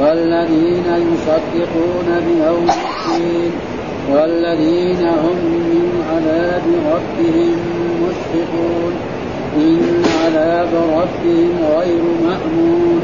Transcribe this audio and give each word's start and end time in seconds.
والذين 0.00 0.84
يصدقون 1.12 2.08
بيوم 2.26 2.66
الدين 2.70 3.50
والذين 4.12 5.06
هم 5.06 5.38
من 5.44 6.04
عذاب 6.10 6.62
ربهم 6.92 7.56
مشفقون. 8.02 8.92
إن 9.56 10.02
عذاب 10.24 10.68
ربهم 10.74 11.52
غير 11.78 12.02
مأمون. 12.24 13.00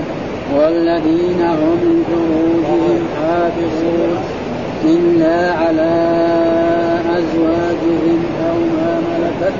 والذين 0.56 1.40
هم 1.40 1.78
لفروجهم 1.82 3.00
حافظون. 3.16 4.44
إلا 4.84 5.52
على 5.52 5.94
أزواجهم 7.10 8.20
أو 8.50 8.58
ما 8.76 9.00
ملكت 9.10 9.54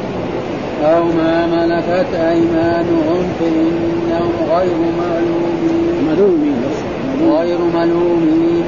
أو 0.85 1.05
ما 1.05 1.47
ملكت 1.47 2.15
أيمانهم 2.15 3.23
فإنهم 3.41 4.33
غير 4.51 4.77
ملومين 4.99 6.09
ملومين 6.09 6.84
غير 7.33 7.59
ملومين. 7.59 8.65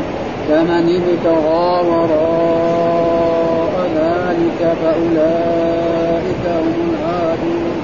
فمن 0.48 1.03
ابتغى 1.03 1.89
وراء 1.89 3.91
ذلك 3.97 4.75
فأولئك 4.83 6.44
هم 6.47 6.72
العادون. 6.91 7.77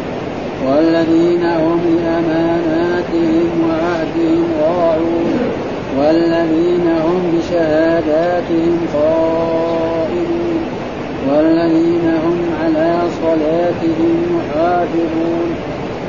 والذين 0.68 1.44
هم 1.44 1.80
لأماناتهم 1.96 3.48
وعهدهم 3.68 4.44
راعون. 4.62 5.38
والذين 5.98 6.86
هم 7.06 7.20
بشهاداتهم 7.34 8.86
قائمون. 8.94 10.62
والذين 11.30 12.06
هم 12.24 12.38
على 12.64 12.98
صلاتهم 13.22 14.14
يحافظون 14.36 15.48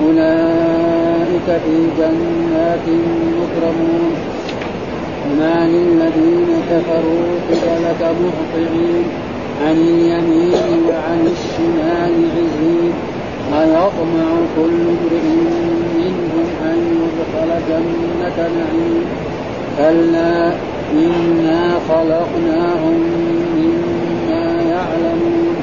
أولئك 0.05 1.45
في 1.45 1.87
جنات 1.97 2.87
مكرمون. 3.37 4.12
ما 5.39 5.67
للذين 5.67 6.47
كفروا 6.69 7.25
قبلك 7.51 8.01
مهطعين 8.01 9.03
عن 9.65 9.75
اليمين 9.75 10.83
وعن 10.89 11.27
الشمال 11.27 12.13
عزين 12.37 12.93
أيطمع 13.61 14.27
كل 14.55 14.81
امرئ 14.95 15.27
منهم 15.97 16.47
أن 16.65 16.77
يدخل 17.01 17.49
جنة 17.69 18.37
نعيم. 18.37 19.05
كلا 19.77 20.53
إنا 20.93 21.79
خلقناهم 21.89 22.99
مما 23.57 24.61
يعلمون. 24.61 25.55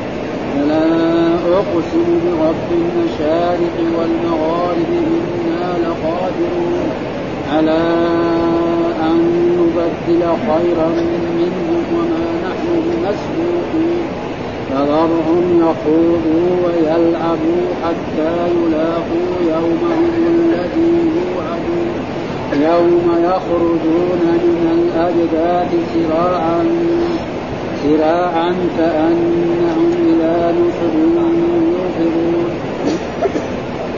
فلا 0.55 1.35
أقسم 1.55 2.21
برب 2.25 2.71
المشارق 2.73 3.77
والمغارب 3.99 4.89
إنا 4.93 5.79
لقادرون. 5.83 6.91
على 7.53 7.81
أن 9.07 9.19
نبدل 9.59 10.23
خيرا 10.23 10.89
منهم 11.41 11.85
وما 11.95 12.27
نحن 12.45 12.67
بمسبوقين. 12.87 14.03
فذرهم 14.71 15.45
يخوضوا 15.59 16.49
ويلعبوا 16.65 17.63
حتى 17.83 18.33
يلاقوا 18.57 19.31
يومهم 19.47 20.11
الذي 20.27 20.93
يوعدون. 21.17 21.93
يوم 22.53 23.07
يخرجون 23.25 24.23
من 24.45 24.65
الأجداث 24.79 25.71
سراعا 25.95 26.65
سراعا 27.83 28.55
كأنهم 28.79 29.93
إلى 30.07 30.53
نصب 30.59 30.95
يوفرون 31.73 32.51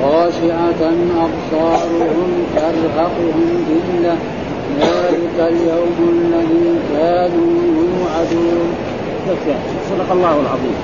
خاشعة 0.03 0.93
أبصارهم 1.25 2.31
ترهقهم 2.57 3.65
ذلة. 3.69 4.42
ذلك 4.81 5.37
اليوم 5.39 5.97
الذي 6.17 6.69
كانوا 6.93 7.53
يوعدون. 7.83 8.69
صدق 9.91 10.13
الله 10.13 10.35
العظيم. 10.45 10.79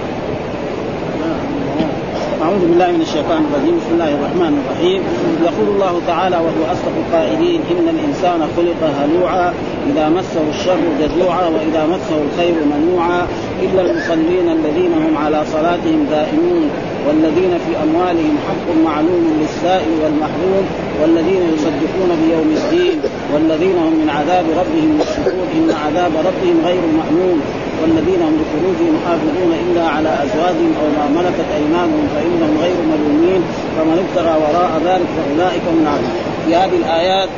أعوذ 2.42 2.62
بالله 2.70 2.88
من 2.92 3.00
الشيطان 3.00 3.40
الرجيم. 3.48 3.74
بسم 3.80 3.92
الله 3.94 4.10
الرحمن 4.18 4.52
الرحيم. 4.60 5.00
يقول 5.48 5.68
الله 5.74 5.94
تعالى 6.06 6.36
وهو 6.36 6.62
أصدق 6.72 6.94
القائلين 7.02 7.60
إن 7.70 7.86
الإنسان 7.94 8.40
خلق 8.56 8.80
هلوعا 9.00 9.52
إذا 9.90 10.08
مسه 10.08 10.42
الشر 10.54 10.82
جزوعا 11.00 11.46
وإذا 11.54 11.82
مسه 11.94 12.16
الخير 12.26 12.54
منوعا 12.74 13.26
إلا 13.62 13.80
المصلين 13.82 14.46
الذين 14.58 14.92
هم 15.04 15.16
على 15.24 15.40
صلاتهم 15.52 16.00
دائمون 16.10 16.70
والذين 17.08 17.52
في 17.64 17.72
أموالهم 17.82 18.34
حق 18.48 18.66
معلوم 18.84 19.24
للسائل 19.40 19.92
والمحروم 20.02 20.64
والذين 21.02 21.42
يصدقون 21.54 22.10
بيوم 22.22 22.48
الدين 22.58 22.98
والذين 23.34 23.78
هم 23.86 23.94
من 24.02 24.10
عذاب 24.18 24.44
ربهم 24.60 24.90
مشركون 25.00 25.46
إن 25.56 25.68
عذاب 25.84 26.12
ربهم 26.28 26.56
غير 26.68 26.82
مأمون. 26.98 27.40
والذين 27.82 28.20
هم 28.28 28.34
لفروجهم 28.40 28.94
حافظون 29.06 29.52
إلا 29.64 29.84
على 29.94 30.08
أزواجهم 30.24 30.72
أو 30.80 30.86
ما 30.98 31.06
ملكت 31.18 31.48
أيمانهم 31.58 32.04
فإنهم 32.14 32.54
غير 32.64 32.78
ملومين. 32.92 33.42
فمن 33.76 33.96
ابتغى 34.04 34.34
وراء 34.44 34.72
ذلك 34.88 35.08
فأولئك 35.16 35.62
عذاب 35.80 36.00
في 36.46 36.56
هذه 36.56 36.76
الآيات 36.76 37.28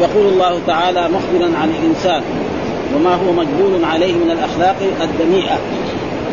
يقول 0.00 0.26
الله 0.26 0.60
تعالى 0.66 1.08
مخبرا 1.08 1.58
عن 1.62 1.70
الإنسان 1.78 2.22
وما 2.96 3.14
هو 3.14 3.32
مجبول 3.32 3.84
عليه 3.84 4.12
من 4.12 4.30
الأخلاق 4.30 4.76
الدنيئه 5.02 5.58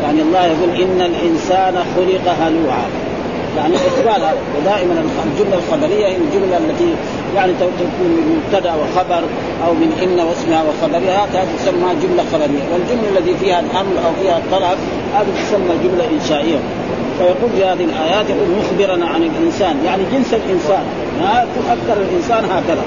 يعني 0.02 0.22
الله 0.22 0.46
يقول 0.46 0.70
إن 0.82 1.00
الإنسان 1.00 1.74
خلق 1.96 2.34
هلوعا. 2.40 3.03
يعني 3.56 3.74
اثبات 3.74 4.20
هذا. 4.20 4.34
ودائما 4.56 4.94
الجملة 5.26 5.58
الخبرية 5.58 6.06
هي 6.06 6.16
الجملة 6.16 6.56
التي 6.56 6.94
يعني 7.36 7.52
تكون 7.52 8.10
من 8.16 8.24
مبتدأ 8.36 8.72
وخبر 8.74 9.22
أو 9.66 9.74
من 9.74 9.90
إن 10.02 10.20
واسمها 10.26 10.62
وخبرها 10.68 11.24
هذه 11.32 11.46
تسمى 11.58 11.88
جملة 12.02 12.24
خبرية. 12.32 12.64
والجملة 12.72 13.18
التي 13.18 13.34
فيها 13.34 13.60
الأمر 13.60 13.94
أو 14.06 14.12
فيها 14.22 14.38
الطلب 14.38 14.78
هذه 15.14 15.26
تسمى 15.44 15.74
جملة 15.84 16.04
إنشائية. 16.20 16.58
فيقول 17.18 17.50
في 17.56 17.64
هذه 17.64 17.84
الآيات 17.84 18.26
يقول 18.30 18.48
مخبرنا 18.60 19.06
عن 19.06 19.22
الإنسان. 19.22 19.76
يعني 19.84 20.02
جنس 20.12 20.34
الإنسان. 20.34 20.84
أكثر 21.70 22.02
الإنسان 22.02 22.44
هكذا. 22.44 22.84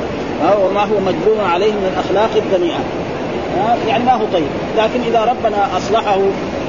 وما 0.66 0.82
هو 0.82 1.00
مجبور 1.06 1.46
عليه 1.54 1.72
من 1.72 1.92
الأخلاق 1.94 2.30
الدنيئة. 2.36 2.80
يعني 3.88 4.04
ما 4.04 4.14
هو 4.14 4.26
طيب. 4.34 4.48
لكن 4.78 5.00
إذا 5.08 5.22
ربنا 5.22 5.78
أصلحه 5.78 6.18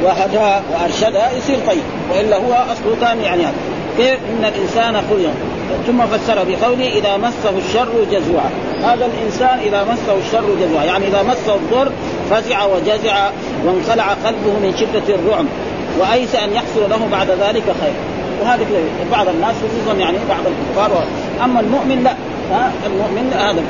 وهداه 0.05 0.61
وأرشده 0.73 1.31
يصير 1.39 1.59
طيب. 1.67 1.83
وإلا 2.11 2.37
هو 2.37 2.53
أصله 2.53 2.97
كان 3.01 3.21
يعني. 3.21 3.43
هذا 3.43 3.55
كيف 3.99 4.19
إن 4.31 4.45
الإنسان 4.45 4.95
خلق. 5.11 5.35
ثم 5.87 6.07
فسر 6.07 6.45
بقوله 6.45 6.89
إذا 6.89 7.17
مسه 7.17 7.59
الشر 7.67 8.05
جزوعا. 8.13 8.51
هذا 8.83 9.07
الإنسان 9.07 9.59
إذا 9.59 9.85
مسه 9.93 10.19
الشر 10.27 10.55
جزوعا. 10.61 10.85
يعني 10.85 11.07
إذا 11.07 11.23
مسه 11.23 11.55
الضر 11.55 11.93
فزع 12.31 12.65
وجزع 12.65 13.31
وانخلع 13.65 14.09
قلبه 14.09 14.53
من 14.63 14.75
شدة 14.81 15.15
الرعب. 15.15 15.45
وأيس 15.99 16.35
أن 16.35 16.53
يحصل 16.53 16.91
له 16.91 17.09
بعد 17.13 17.31
ذلك 17.31 17.65
خير. 17.65 17.95
وهذا 18.43 18.65
بعض 19.13 19.29
الناس 19.29 19.55
خصوصا 19.55 19.99
يعني 19.99 20.19
بعض 20.29 20.41
الكفار. 20.47 21.05
أما 21.45 21.61
المؤمن 21.61 22.05
لا. 22.05 22.15
المؤمن 22.87 23.33
هذا 23.33 23.62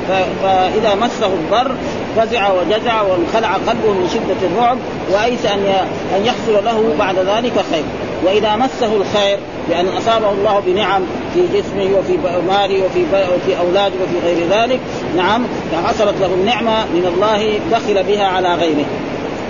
فإذا 0.42 0.94
مسه 0.94 1.26
الضر 1.26 1.74
فزع 2.16 2.52
وجزع 2.52 3.02
وانخلع 3.02 3.52
قلبه 3.52 3.92
من 3.92 4.08
شدة 4.14 4.48
الرعب. 4.48 4.78
وأيس 5.12 5.46
أن 5.46 5.86
أن 6.16 6.26
يحصل 6.26 6.64
له 6.64 6.94
بعد 6.98 7.18
ذلك 7.18 7.52
خير. 7.72 7.84
وإذا 8.24 8.56
مسه 8.56 8.96
الخير 8.96 9.38
بان 9.68 9.88
أصابه 9.88 10.30
الله 10.30 10.62
بنعم 10.66 11.02
في 11.34 11.40
جسمه 11.54 11.98
وفي 11.98 12.18
ماله 12.48 12.84
وفي 12.84 13.04
وفي 13.34 13.58
أولاده 13.58 13.94
وفي 13.94 14.26
غير 14.26 14.48
ذلك. 14.50 14.80
نعم 15.16 15.46
حصلت 15.86 16.14
له 16.20 16.26
النعمة 16.26 16.84
من 16.84 17.12
الله 17.14 17.60
بخل 17.72 18.02
بها 18.02 18.26
على 18.26 18.54
غيره. 18.54 18.84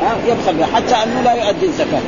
ها 0.02 0.16
يبخل 0.26 0.54
بها 0.54 0.66
حتى 0.66 0.94
أنه 0.94 1.22
لا 1.22 1.32
يؤدي 1.32 1.66
الزكاة. 1.66 2.00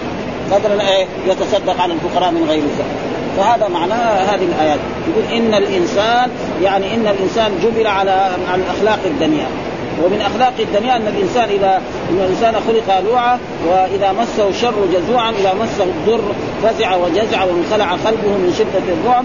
بدل 0.51 0.81
إيه 0.81 1.07
يتصدق 1.27 1.81
على 1.81 1.93
الفقراء 1.93 2.31
من 2.31 2.47
غير 2.49 2.63
الزكاة. 2.63 3.11
فهذا 3.37 3.69
معناه 3.69 4.35
هذه 4.35 4.45
الآيات. 4.45 4.79
يقول 5.09 5.25
إن 5.33 5.55
الإنسان 5.55 6.31
يعني 6.63 6.95
إن 6.95 7.07
الإنسان 7.07 7.53
جبل 7.63 7.87
على 7.87 8.31
على 8.51 8.63
الاخلاق 8.63 8.99
الدنيئه 9.07 9.49
ومن 10.05 10.21
أخلاق 10.21 10.53
الدنيا 10.59 10.97
أن 10.97 11.07
الإنسان 11.07 11.49
إذا 11.49 11.83
إن 12.11 12.19
الإنسان 12.19 12.55
خلق 12.55 12.97
هلوعا 12.97 13.39
وإذا 13.69 14.13
مسه 14.13 14.49
الشر 14.49 14.75
جزوعا 14.95 15.31
إذا 15.31 15.55
مسه 15.55 15.85
الضر 15.85 16.23
فزع 16.63 16.97
وجزع 16.97 17.45
وانخلع 17.45 17.91
قلبه 17.93 18.29
من 18.29 18.55
شدة 18.59 18.93
الرعب 18.93 19.25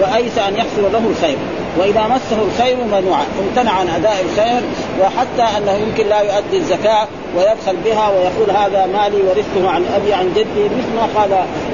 وأيس 0.00 0.38
أن 0.38 0.56
يحصل 0.56 0.92
له 0.92 1.10
الخير. 1.10 1.36
وإذا 1.78 2.02
مسه 2.06 2.42
الخير 2.42 2.76
منوعا 2.76 3.24
امتنع 3.40 3.72
عن 3.72 3.88
أداء 3.88 4.24
الخير 4.24 4.60
وحتى 5.00 5.58
أنه 5.58 5.72
يمكن 5.72 6.06
لا 6.06 6.20
يؤدي 6.20 6.56
الزكاة 6.56 7.06
ويبخل 7.36 7.76
بها 7.84 8.08
ويقول 8.08 8.50
هذا 8.50 8.86
مالي 8.86 9.22
ورثته 9.22 9.70
عن 9.70 9.84
أبي 9.94 10.14
عن 10.14 10.32
جدي 10.36 10.64
مثل 10.64 10.96
ما 10.96 11.20
قال 11.20 11.30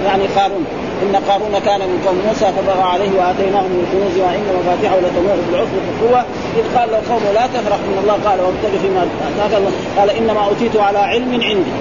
يعني 0.06 0.26
قارون. 0.36 0.64
إن 1.02 1.16
قارون 1.28 1.58
كان 1.66 1.80
من 1.80 1.98
قوم 2.06 2.16
موسى 2.26 2.46
فبغى 2.56 2.82
عليه 2.82 3.10
واتيناه 3.18 3.62
من 3.72 3.80
الكنوز 3.84 4.16
وإن 4.24 4.44
مفاتحه 4.58 4.96
لتنوء 5.04 5.36
بالعصبة 5.46 5.86
القوة 5.92 6.20
إذ 6.58 6.78
قال 6.78 6.90
له 6.90 7.00
قوم 7.10 7.22
لا 7.34 7.46
تفرح 7.46 7.78
من 7.90 7.98
الله 8.02 8.16
قال 8.26 8.38
وابتغ 8.40 8.72
فيما 8.82 9.02
آتاك 9.28 9.58
الله. 9.58 9.72
قال 9.98 10.10
إنما 10.10 10.40
أوتيت 10.44 10.76
على 10.76 10.98
علم 10.98 11.32
عندي. 11.32 11.76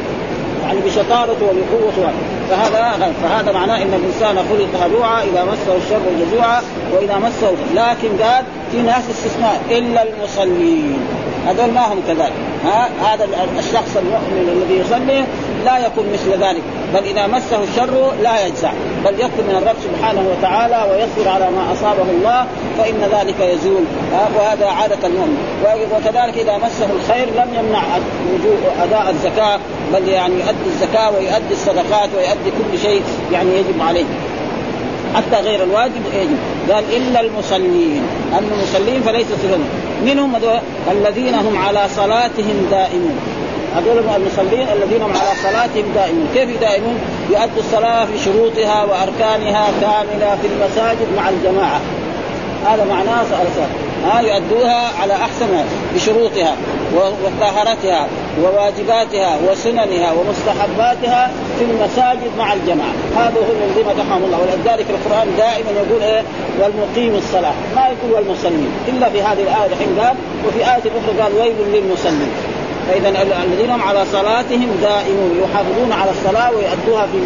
يعني 0.68 0.80
بشطارته 0.86 1.46
وبقوته 1.46 2.12
فهذا 2.50 3.14
فهذا 3.24 3.52
معناه 3.52 3.78
إن 3.82 3.94
الإنسان 3.94 4.36
خلق 4.50 4.84
هلوعا 4.84 5.24
إذا 5.24 5.44
مسه 5.44 5.76
الشر 5.78 6.02
جزوعا 6.22 6.62
وإذا 6.94 7.18
مسه 7.18 7.52
لكن 7.76 8.24
قال 8.24 8.44
في 8.72 8.82
ناس 8.82 9.10
استثناء 9.10 9.62
إلا 9.70 10.04
المصلين. 10.04 11.00
هذول 11.48 11.72
ما 11.72 11.94
هم 11.94 12.02
كذلك. 12.08 12.34
ها؟ 12.66 12.90
هذا 13.04 13.28
الشخص 13.60 13.98
المؤمن 13.98 14.50
الذي 14.50 14.80
يصلي 14.80 15.24
لا 15.66 15.78
يكون 15.86 16.06
مثل 16.14 16.44
ذلك. 16.44 16.62
بل 16.94 17.04
إذا 17.04 17.28
مسه 17.28 17.64
الشر 17.64 18.14
لا 18.24 18.46
يجزع. 18.48 18.72
بل 19.06 19.14
يطلب 19.14 19.46
من 19.50 19.56
الرب 19.62 19.76
سبحانه 19.84 20.24
وتعالى 20.32 20.92
ويصبر 20.92 21.30
على 21.30 21.52
ما 21.52 21.74
أصابه 21.74 22.10
الله 22.12 22.46
فإن 22.78 23.20
ذلك 23.20 23.40
يزول. 23.40 23.84
وهذا 24.36 24.66
عادة 24.66 25.08
المؤمن 25.08 25.38
وكذلك 25.96 26.38
إذا 26.38 26.58
مسه 26.58 26.88
الخير 26.96 27.28
لم 27.28 27.50
يمنع 27.60 27.82
أداء 28.84 29.10
الزكاة 29.10 29.60
بل 29.94 30.08
يعني 30.08 30.36
يؤدي 30.36 30.68
الزكاة 30.68 31.10
ويؤدي 31.12 31.52
الصدقات 31.52 32.10
ويؤدي 32.18 32.52
كل 32.52 32.80
شيء 32.80 33.02
يعني 33.32 33.50
يجب 33.58 33.82
عليه. 33.82 34.06
حتى 35.16 35.36
غير 35.42 35.64
الواجب 35.64 36.02
يجب. 36.14 36.38
قال 36.72 36.84
إلا 36.96 37.20
المصلين. 37.22 38.04
أما 38.32 38.48
المصلين 38.58 39.02
فليس 39.02 39.28
صفهم 39.28 39.64
منهم 40.06 40.36
الذين 40.92 41.36
هم 41.36 41.58
على 41.58 41.86
صلاتهم 41.96 42.68
دائمون. 42.72 43.20
هذول 43.76 43.98
المصلين 43.98 44.68
الذين 44.78 45.02
هم 45.02 45.12
على 45.12 45.30
صلاتهم 45.44 45.86
دائمون، 45.96 46.28
كيف 46.34 46.50
يدائمون؟ 46.50 47.00
يؤدوا 47.30 47.60
الصلاة 47.60 48.06
في 48.06 48.18
شروطها 48.26 48.84
وأركانها 48.84 49.72
كاملة 49.82 50.38
في 50.42 50.48
المساجد 50.48 51.08
مع 51.18 51.30
الجماعة. 51.30 51.82
هذا 52.66 52.86
معناه 52.86 53.24
صلاة 53.24 53.68
ها 54.06 54.22
يؤدوها 54.22 54.92
على 55.02 55.14
أحسن 55.14 55.66
بشروطها 55.96 56.56
وطهارتها. 56.96 58.08
وواجباتها 58.44 59.38
وسننها 59.52 60.12
ومستحباتها 60.12 61.32
في 61.60 61.66
المساجد 61.66 62.32
مع 62.38 62.54
الجماعة، 62.54 62.94
هذا 63.16 63.36
هو 63.36 63.52
الذي 63.66 63.84
مدحهم 63.84 64.24
الله. 64.24 64.40
ولذلك 64.42 64.86
القرآن 64.90 65.28
دائما 65.38 65.72
يقول 65.72 66.02
إيه؟ 66.04 66.24
والمقيم 66.62 67.16
الصلاة، 67.16 67.54
ما 67.76 67.82
يقول 67.88 68.12
والمصلين، 68.14 68.72
إلا 68.88 69.10
في 69.10 69.22
هذه 69.22 69.42
الآية 69.42 69.66
الحين 69.74 70.00
قال 70.00 70.16
وفي 70.48 70.60
آية 70.60 70.92
أخرى 71.00 71.22
قال 71.22 71.34
ويل 71.34 71.56
للمصلين، 71.74 72.32
فإذا 72.88 73.10
الذين 73.44 73.70
هم 73.70 73.82
على 73.82 74.06
صلاتهم 74.12 74.70
دائمون 74.82 75.42
يحافظون 75.44 75.92
على 75.92 76.12
الصلاة 76.12 76.52
ويؤدوها 76.52 77.08
في 77.12 77.18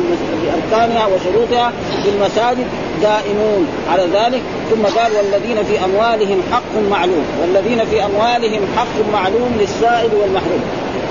أركانها 0.56 1.06
وشروطها 1.06 1.72
في 2.04 2.10
المساجد 2.10 2.68
دائمون. 3.02 3.68
على 3.92 4.04
ذلك 4.04 4.42
ثم 4.70 4.84
قال 5.00 5.12
والذين 5.18 5.64
في 5.64 5.86
أموالهم 5.86 6.42
حق 6.52 6.82
معلوم. 6.92 7.26
والذين 7.42 7.86
في 7.86 8.06
أموالهم 8.06 8.62
حق 8.78 9.12
معلوم 9.14 9.58
للسائل 9.60 10.10
والمحروم. 10.22 10.62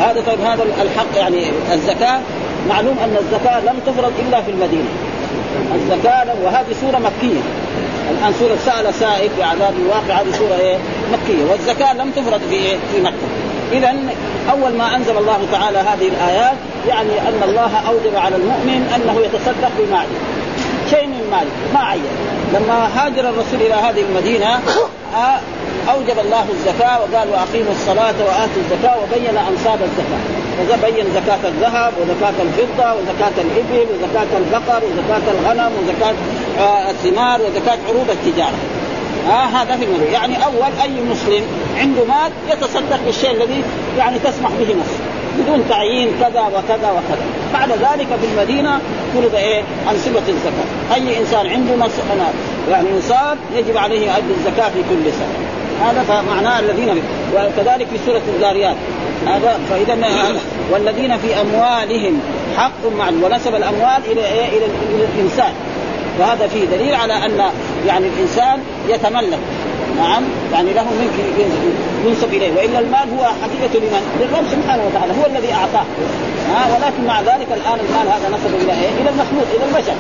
هذا 0.01 0.23
طيب 0.27 0.41
هذا 0.41 0.63
الحق 0.83 1.17
يعني 1.17 1.45
الزكاة. 1.73 2.21
معلوم 2.69 2.97
أن 3.05 3.17
الزكاة 3.21 3.61
لم 3.61 3.81
تفرض 3.87 4.13
إلا 4.29 4.43
في 4.43 4.51
المدينة. 4.51 4.91
الزكاة 5.75 6.27
وهذه 6.45 6.75
سورة 6.81 6.99
مكية. 6.99 7.41
الآن 8.11 8.33
سورة 8.39 8.57
سأل 8.67 8.95
سائل 8.95 9.31
في 9.37 9.43
عذاب 9.43 9.75
الواقع 9.85 10.23
هذه 10.23 10.33
سورة 10.39 10.55
إيه؟ 10.61 10.77
مكية. 11.13 11.45
والزكاة 11.51 11.95
لم 11.95 12.11
تفرض 12.11 12.41
في 12.51 12.55
إيه؟ 12.55 12.77
في 12.93 13.01
مكة. 13.01 13.50
اذا 13.73 13.95
أول 14.51 14.73
ما 14.75 14.97
أنزل 14.97 15.19
الله 15.19 15.39
تعالى 15.53 15.79
هذه 15.79 16.09
الآيات 16.09 16.57
يعني 16.89 17.21
أن 17.29 17.43
الله 17.43 17.71
أوجب 17.89 18.17
على 18.17 18.37
المؤمن 18.37 18.93
أنه 18.97 19.21
يتصدق 19.21 19.71
بماله. 19.79 20.19
شيء 20.91 21.07
من 21.07 21.29
ماله. 21.31 21.51
ما 21.75 21.81
عين. 21.81 22.05
لما 22.55 22.89
هاجر 22.97 23.29
الرسول 23.29 23.61
إلى 23.61 23.75
هذه 23.75 24.01
المدينة 24.01 24.61
آه، 25.15 25.39
أوجب 25.93 26.19
الله 26.19 26.45
الزكاة 26.51 26.99
وقال 27.01 27.29
واقيموا 27.29 27.73
الصلاة 27.73 28.15
وآتوا 28.27 28.63
الزكاة 28.65 28.97
وبين 29.03 29.37
أنصاب 29.39 29.79
الزكاة. 29.83 30.23
وبين 30.71 31.07
زكاة 31.15 31.49
الذهب 31.49 31.93
وزكاة 32.01 32.43
الفضة 32.43 32.93
وزكاة 32.95 33.37
الإبل 33.45 33.87
وزكاة 33.93 34.39
البقر 34.39 34.83
وزكاة 34.85 35.33
الغنم 35.35 35.73
وزكاة 35.83 36.15
آه، 36.61 36.91
الثمار 36.91 37.41
وزكاة 37.43 37.79
عروض 37.89 38.11
التجارة. 38.11 38.80
آه 39.29 39.47
هذا 39.47 39.77
في 39.77 39.85
المدينة 39.85 40.13
يعني 40.13 40.45
أول 40.45 40.73
أي 40.83 41.01
مسلم 41.11 41.43
عنده 41.79 42.05
مال 42.05 42.33
يتصدق 42.51 43.01
بالشيء 43.07 43.31
الذي 43.31 43.63
يعني 43.99 44.19
تسمح 44.19 44.51
به 44.51 44.75
نفسه. 44.81 45.01
بدون 45.39 45.65
تعيين 45.69 46.09
كذا 46.21 46.41
وكذا 46.41 46.91
وكذا. 46.91 47.25
بعد 47.53 47.71
ذلك 47.71 48.07
في 48.07 48.27
المدينة 48.35 48.81
فرض 49.15 49.35
إيه؟ 49.35 49.63
أنصبة 49.91 50.29
الزكاة. 50.29 50.95
أي 50.95 51.19
إنسان 51.21 51.47
عنده 51.47 51.77
يعني 52.71 52.89
نصاب 52.99 53.39
يجب 53.57 53.77
عليه 53.77 54.11
يؤدي 54.11 54.35
الزكاة 54.39 54.69
في 54.69 54.83
كل 54.91 55.13
سنة. 55.13 55.51
هذا 55.89 56.03
فمعناه 56.03 56.61
الذين 56.61 57.03
وكذلك 57.35 57.87
في 57.87 57.99
سورة 58.07 58.23
الذاريات 58.37 58.77
هذا 59.27 59.61
فإذا 59.71 59.95
والذين 60.71 61.19
في 61.19 61.41
أموالهم 61.41 62.21
حق 62.57 62.93
معلوم. 62.99 63.23
ونسب 63.25 63.55
الأموال 63.55 64.03
إلى 64.13 64.25
إيه؟ 64.25 64.49
إلى, 64.49 64.67
إلى 64.95 65.07
وهذا 66.21 66.47
فيه 66.47 66.65
دليل 66.65 66.95
على 66.95 67.13
أن 67.13 67.41
يعني 67.87 68.07
الإنسان 68.09 68.59
يتملك. 68.89 69.39
نعم؟ 69.97 70.23
يعني 70.53 70.73
له 70.73 70.85
ملك 70.85 71.47
ينسب 72.07 72.35
إليه. 72.35 72.53
وإلا 72.57 72.79
المال 72.79 73.09
هو 73.19 73.25
حقيقة 73.25 73.75
لمن؟ 73.75 74.03
للرب 74.21 74.45
سبحانه 74.51 74.83
وتعالى. 74.87 75.13
هو 75.13 75.27
الذي 75.27 75.53
أعطاه. 75.53 75.85
ها؟ 76.51 76.75
ولكن 76.75 77.07
مع 77.07 77.21
ذلك 77.21 77.49
الآن 77.53 77.79
المال 77.85 78.07
هذا 78.15 78.29
نسب 78.29 78.55
إلى 78.63 78.73
إيه؟ 78.73 78.91
إلى 79.01 79.11
المخلوق 79.11 79.47
إلى 79.55 79.65
البشر. 79.69 79.95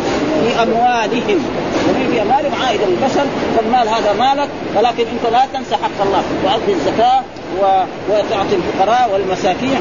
في 0.44 0.62
أموالهم. 0.62 1.44
ومن 2.10 2.16
في 2.16 2.22
اموالهم 2.22 2.62
عائد 2.62 2.80
للبشر 2.80 3.26
فالمال 3.56 3.88
هذا 3.88 4.12
مالك 4.12 4.48
ولكن 4.76 5.04
أنت 5.12 5.32
لا 5.32 5.42
تنسى 5.52 5.76
حق 5.76 6.06
الله. 6.06 6.22
تؤدي 6.42 6.72
الزكاة 6.72 7.22
و... 7.60 7.64
وتعطي 8.10 8.56
الفقراء 8.56 9.10
والمساكين. 9.12 9.78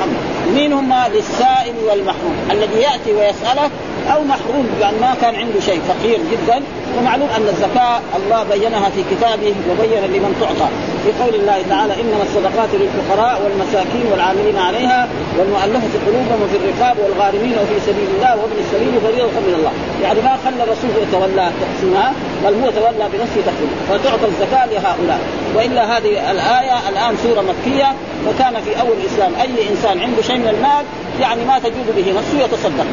مين 0.53 0.73
هم 0.73 0.93
للسائل 1.13 1.75
والمحروم. 1.89 2.35
الذي 2.51 2.81
يأتي 2.81 3.13
ويسالك 3.13 3.71
أو 4.13 4.23
محروم 4.23 4.67
بأن 4.79 4.93
ما 5.01 5.15
كان 5.21 5.35
عنده 5.35 5.59
شيء 5.59 5.81
فقير 5.87 6.19
جدا. 6.31 6.61
ومعلوم 6.97 7.29
أن 7.37 7.47
الزكاة 7.47 7.99
الله 8.17 8.43
بينها 8.43 8.89
في 8.89 9.03
كتابه 9.11 9.55
وبين 9.69 10.03
لمن 10.13 10.35
تعطى. 10.41 10.69
في 11.03 11.23
قول 11.23 11.35
الله 11.35 11.63
تعالى 11.69 11.93
إنما 12.01 12.23
الصدقات 12.23 12.69
للفقراء 12.73 13.41
والمساكين 13.43 14.05
والعاملين 14.11 14.57
عليها 14.57 15.07
والمؤلفة 15.37 15.93
قلوبهم 16.07 16.47
في 16.51 16.57
الرقاب 16.57 16.97
والغارمين 17.03 17.53
وفي 17.61 17.79
سبيل 17.85 18.09
الله 18.15 18.31
وابن 18.41 18.57
السبيل 18.59 18.93
فريضه 19.01 19.39
من 19.47 19.53
الله. 19.59 19.71
يعني 20.03 20.21
ما 20.21 20.37
خلى 20.45 20.63
الرسول 20.63 20.89
يتولى 21.01 21.51
تقسيمها 21.61 22.13
بل 22.43 22.53
هو 22.53 22.69
تولى 22.69 23.09
بنفسه 23.13 23.41
تقسيم 23.45 23.69
فتعطى 23.89 24.25
الزكاة 24.25 24.65
لهؤلاء. 24.65 25.19
وإلا 25.55 25.97
هذه 25.97 26.31
الآية 26.31 26.89
الآن 26.89 27.17
سورة 27.23 27.41
مكية 27.41 27.93
وكان 28.27 28.61
في 28.61 28.81
أول 28.81 28.97
الإسلام 29.01 29.31
أي 29.41 29.69
إنسان 29.69 29.99
عنده 30.01 30.21
شيء 30.21 30.37
من 30.37 30.47
المال 30.47 30.85
يعني 31.21 31.45
ما 31.45 31.59
تجود 31.59 31.87
به 31.95 32.13
نفسه 32.17 32.43
يتصدق. 32.45 32.85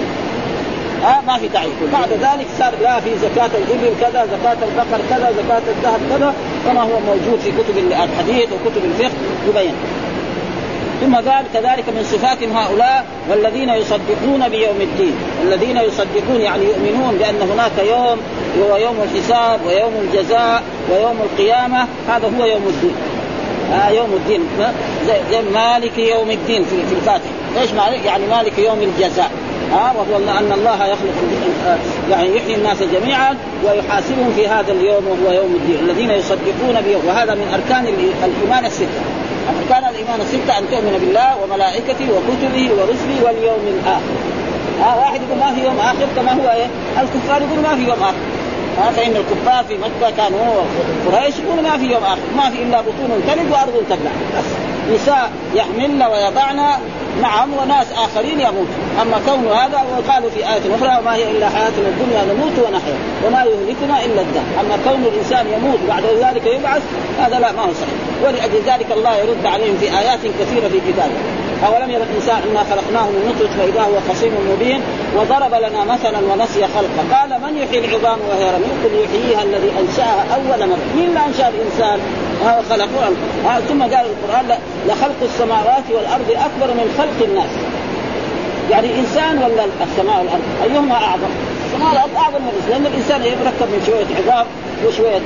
ها 1.02 1.22
ما 1.26 1.38
في 1.38 1.48
تعيين 1.48 1.72
بعد 1.92 2.08
ذلك 2.12 2.46
صار 2.58 2.72
لا 2.82 3.00
في 3.00 3.10
زكاة 3.18 3.50
الإبل 3.60 3.92
كذا 4.00 4.26
زكاة 4.26 4.58
البقر 4.68 5.00
كذا 5.10 5.32
زكاة 5.38 5.62
الذهب 5.76 6.00
كذا 6.10 6.34
كما 6.66 6.82
هو 6.82 7.00
موجود 7.06 7.40
في 7.44 7.50
كتب 7.50 7.78
الحديث 7.78 8.48
وكتب 8.52 8.84
الفقه 8.84 9.12
يبين. 9.48 9.74
ثم 11.00 11.14
قال 11.14 11.44
كذلك 11.54 11.88
من 11.88 12.02
صفاتهم 12.12 12.56
هؤلاء 12.56 13.04
والذين 13.30 13.68
يصدقون 13.68 14.48
بيوم 14.48 14.80
الدين. 14.80 15.14
الذين 15.42 15.76
يصدقون 15.76 16.40
يعني 16.40 16.64
يؤمنون 16.64 17.16
بأن 17.18 17.50
هناك 17.50 17.72
يوم 17.88 18.18
هو 18.62 18.76
يوم 18.76 18.96
الحساب 19.02 19.60
ويوم 19.66 19.92
الجزاء 20.02 20.62
ويوم 20.90 21.16
القيامة. 21.20 21.86
هذا 22.08 22.32
هو 22.38 22.44
يوم 22.44 22.62
الدين. 22.66 22.94
آه 23.72 23.88
يوم 23.88 24.12
الدين. 24.12 24.40
زي, 25.06 25.20
زي 25.30 25.42
مالك 25.54 25.98
يوم 25.98 26.30
الدين 26.30 26.64
في, 26.64 26.86
في 26.88 26.94
الفاتحة 26.94 27.30
إيش 27.60 27.70
معنى 27.72 27.96
يعني 27.96 28.26
مالك 28.26 28.58
يوم 28.58 28.78
الجزاء. 28.82 29.30
ها 29.72 29.94
وهو 29.96 30.16
أن 30.38 30.52
الله 30.52 30.86
يخلق 30.86 31.14
يعني 32.10 32.36
يحيي 32.36 32.54
الناس 32.54 32.76
جميعا 32.82 33.36
ويحاسبهم 33.64 34.32
في 34.36 34.48
هذا 34.48 34.72
اليوم 34.72 35.04
وهو 35.06 35.32
يوم 35.32 35.54
الدين. 35.54 35.90
الذين 35.90 36.10
يصدقون 36.10 36.80
به 36.86 36.96
وهذا 37.06 37.34
من 37.34 37.48
أركان 37.54 37.86
الإيمان 38.24 38.64
الستة. 38.64 39.25
اركان 39.48 39.84
الإيمان 39.90 40.20
السته 40.20 40.58
أن 40.58 40.64
تؤمن 40.70 40.98
بالله 41.00 41.30
وملائكته 41.42 42.06
وكتبه 42.14 42.64
ورسله 42.76 43.18
واليوم 43.24 43.64
الآخر. 43.74 44.14
ها 44.80 44.96
واحد 44.96 45.20
يقول 45.22 45.38
ما 45.38 45.54
في 45.54 45.64
يوم 45.64 45.78
آخر؟ 45.80 46.06
كما 46.16 46.32
هو 46.32 46.48
إيه؟ 46.50 46.68
الكفار 47.02 47.42
يقولوا 47.42 47.62
ما 47.62 47.74
في 47.76 47.82
يوم 47.82 48.02
آخر. 48.02 48.22
ها 48.78 48.90
فإن 48.90 49.16
الكفار 49.16 49.64
في 49.64 49.74
مكة 49.78 50.16
كانوا 50.16 50.62
قريش 51.06 51.34
يقولوا 51.38 51.62
ما 51.62 51.78
في 51.78 51.84
يوم 51.84 52.04
آخر. 52.04 52.26
ما 52.36 52.50
في 52.50 52.62
إلا 52.62 52.80
بطون 52.80 53.22
تلد 53.28 53.50
وأرض 53.52 53.84
تبلع. 53.90 54.10
نساء 54.94 55.30
يحملن 55.54 56.02
ويضعن 56.02 56.60
نعم 57.22 57.54
وناس 57.54 57.86
آخرين 57.92 58.40
يموتون. 58.40 58.82
أما 59.02 59.20
كون 59.26 59.48
هذا 59.48 59.84
وقالوا 59.98 60.30
في 60.30 60.38
آية 60.38 60.74
أخرى 60.76 60.98
وما 61.00 61.14
هي 61.14 61.30
إلا 61.30 61.48
حياتنا 61.48 61.88
الدنيا 61.88 62.34
نموت 62.34 62.58
ونحيا 62.58 62.98
وما 63.26 63.44
يهلكنا 63.44 64.04
إلا 64.04 64.20
الدهر. 64.20 64.44
أما 64.60 64.78
كون 64.84 65.04
الإنسان 65.12 65.46
يموت 65.46 65.78
بعد 65.88 66.02
ذلك 66.04 66.46
يبعث 66.46 66.82
هذا 67.18 67.38
لا 67.38 67.52
ما 67.52 67.62
هو 67.62 67.72
صحيح. 67.72 67.98
ولأجل 68.24 68.60
ذلك 68.66 68.92
الله 68.92 69.16
يرد 69.16 69.46
عليهم 69.46 69.76
في 69.80 69.98
آيات 69.98 70.18
كثيرة 70.40 70.68
في 70.68 70.80
كتابه. 70.88 71.18
أولم 71.66 71.90
يرى 71.90 72.02
الإنسان 72.02 72.38
إنا 72.50 72.60
خلقناه 72.70 73.06
من 73.14 73.22
نطفة 73.28 73.58
فإذا 73.58 73.82
هو 73.82 74.12
خصيم 74.12 74.32
مبين 74.52 74.80
وضرب 75.16 75.54
لنا 75.54 75.84
مثلا 75.84 76.18
ونسي 76.18 76.62
خلقه. 76.76 77.02
قال 77.14 77.30
من 77.42 77.58
يحيي 77.58 77.78
العظام 77.78 78.18
وهي 78.28 78.44
رميم 78.56 78.74
قل 78.84 78.92
يحييها 79.04 79.42
الذي 79.42 79.70
أنشأها 79.80 80.24
أول 80.34 80.68
مرة. 80.68 80.78
مين 80.96 81.08
اللي 81.08 81.20
أنشأ 81.26 81.48
الإنسان؟ 81.48 81.98
هذا 82.44 82.62
خلقه 82.70 83.12
آه 83.46 83.60
ثم 83.60 83.82
قال 83.82 84.06
القرآن 84.06 84.58
لخلق 84.88 85.20
السماوات 85.22 85.84
والأرض 85.94 86.30
أكبر 86.30 86.74
من 86.74 86.94
خلق 86.98 87.28
الناس. 87.28 87.50
يعني 88.70 88.88
إنسان 89.00 89.38
ولا 89.38 89.64
السماء 89.64 90.18
والأرض؟ 90.18 90.42
أيهما 90.64 90.94
أعظم؟ 90.94 91.30
السماء 91.66 91.88
والأرض 91.88 92.16
أعظم 92.16 92.42
من 92.42 92.48
الإنسان 92.48 92.70
لأن 92.70 92.86
الإنسان 92.86 93.20
يتركب 93.22 93.68
من 93.72 93.82
شوية 93.86 94.06
عظام 94.18 94.46
وشوية 94.86 95.20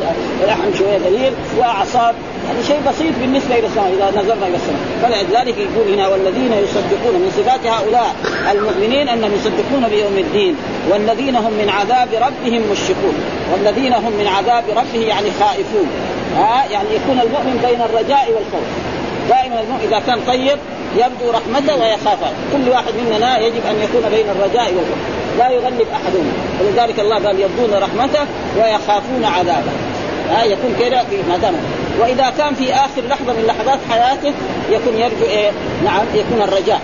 لحم 0.46 0.74
شوية 0.78 0.98
دليل 0.98 1.32
وأعصاب. 1.58 2.14
هذا 2.48 2.62
شيء 2.66 2.80
بسيط 2.88 3.14
بالنسبة 3.20 3.58
إلى 3.58 3.66
السماء 3.66 3.92
إذا 3.96 4.20
نظرنا 4.20 4.46
إلى 4.46 4.56
السماء. 4.56 4.82
فلذلك 5.02 5.56
يقول 5.58 5.92
هنا 5.92 6.08
والذين 6.08 6.52
يصدقون 6.52 7.14
من 7.22 7.30
صفات 7.36 7.66
هؤلاء 7.66 8.14
المؤمنين 8.52 9.08
انهم 9.08 9.32
يصدقون 9.34 9.88
بيوم 9.90 10.16
الدين 10.18 10.56
والذين 10.90 11.36
هم 11.36 11.52
من 11.52 11.68
عذاب 11.68 12.08
ربهم 12.12 12.62
مشفقون. 12.72 13.14
والذين 13.52 13.92
هم 13.92 14.12
من 14.20 14.26
عذاب 14.26 14.64
ربه 14.76 15.00
يعني 15.06 15.28
خائفون. 15.40 15.88
ها 16.36 16.64
يعني 16.70 16.88
يكون 16.94 17.20
المؤمن 17.20 17.66
بين 17.66 17.80
الرجاء 17.80 18.26
والخوف. 18.34 18.68
دائما 19.28 19.60
المؤمن 19.60 19.84
إذا 19.88 20.02
كان 20.06 20.20
طيب 20.26 20.58
يبدو 20.96 21.30
رحمته 21.30 21.76
ويخافه 21.76 22.30
كل 22.52 22.68
واحد 22.70 22.92
مننا 23.00 23.38
يجب 23.38 23.62
أن 23.70 23.76
يكون 23.82 24.10
بين 24.10 24.26
الرجاء 24.28 24.66
والخوف. 24.74 25.00
لا 25.38 25.50
يغلب 25.50 25.86
أحدهم. 25.92 26.32
ولذلك 26.60 27.00
الله 27.00 27.14
قال 27.14 27.40
يرجون 27.40 27.82
رحمته 27.82 28.24
ويخافون 28.56 29.24
عذابه. 29.24 29.72
ها 30.30 30.44
يكون 30.44 30.76
كذا 30.80 31.04
في 31.10 31.16
ما 31.28 31.36
دام. 31.36 31.54
وإذا 32.00 32.32
كان 32.38 32.54
في 32.54 32.74
آخر 32.74 33.02
لحظة 33.08 33.32
من 33.32 33.44
لحظات 33.46 33.78
حياته 33.90 34.32
يكون 34.70 34.94
يرجو 34.98 35.24
إيه؟ 35.24 35.50
نعم 35.84 36.04
يكون 36.14 36.42
الرجاء. 36.42 36.80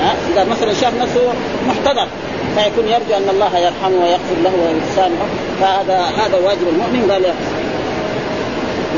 ها 0.00 0.14
إذا 0.32 0.44
مثلا 0.44 0.74
شاف 0.74 0.92
نفسه 1.02 1.32
محتضر 1.68 2.06
فيكون 2.56 2.88
يرجو 2.88 3.14
أن 3.16 3.28
الله 3.30 3.58
يرحمه 3.58 3.96
ويغفر 4.02 4.36
له 4.44 4.52
ويسامحه 4.62 5.26
فهذا 5.60 5.98
هذا 6.18 6.38
واجب 6.44 6.68
المؤمن 6.68 7.10
قال 7.10 7.24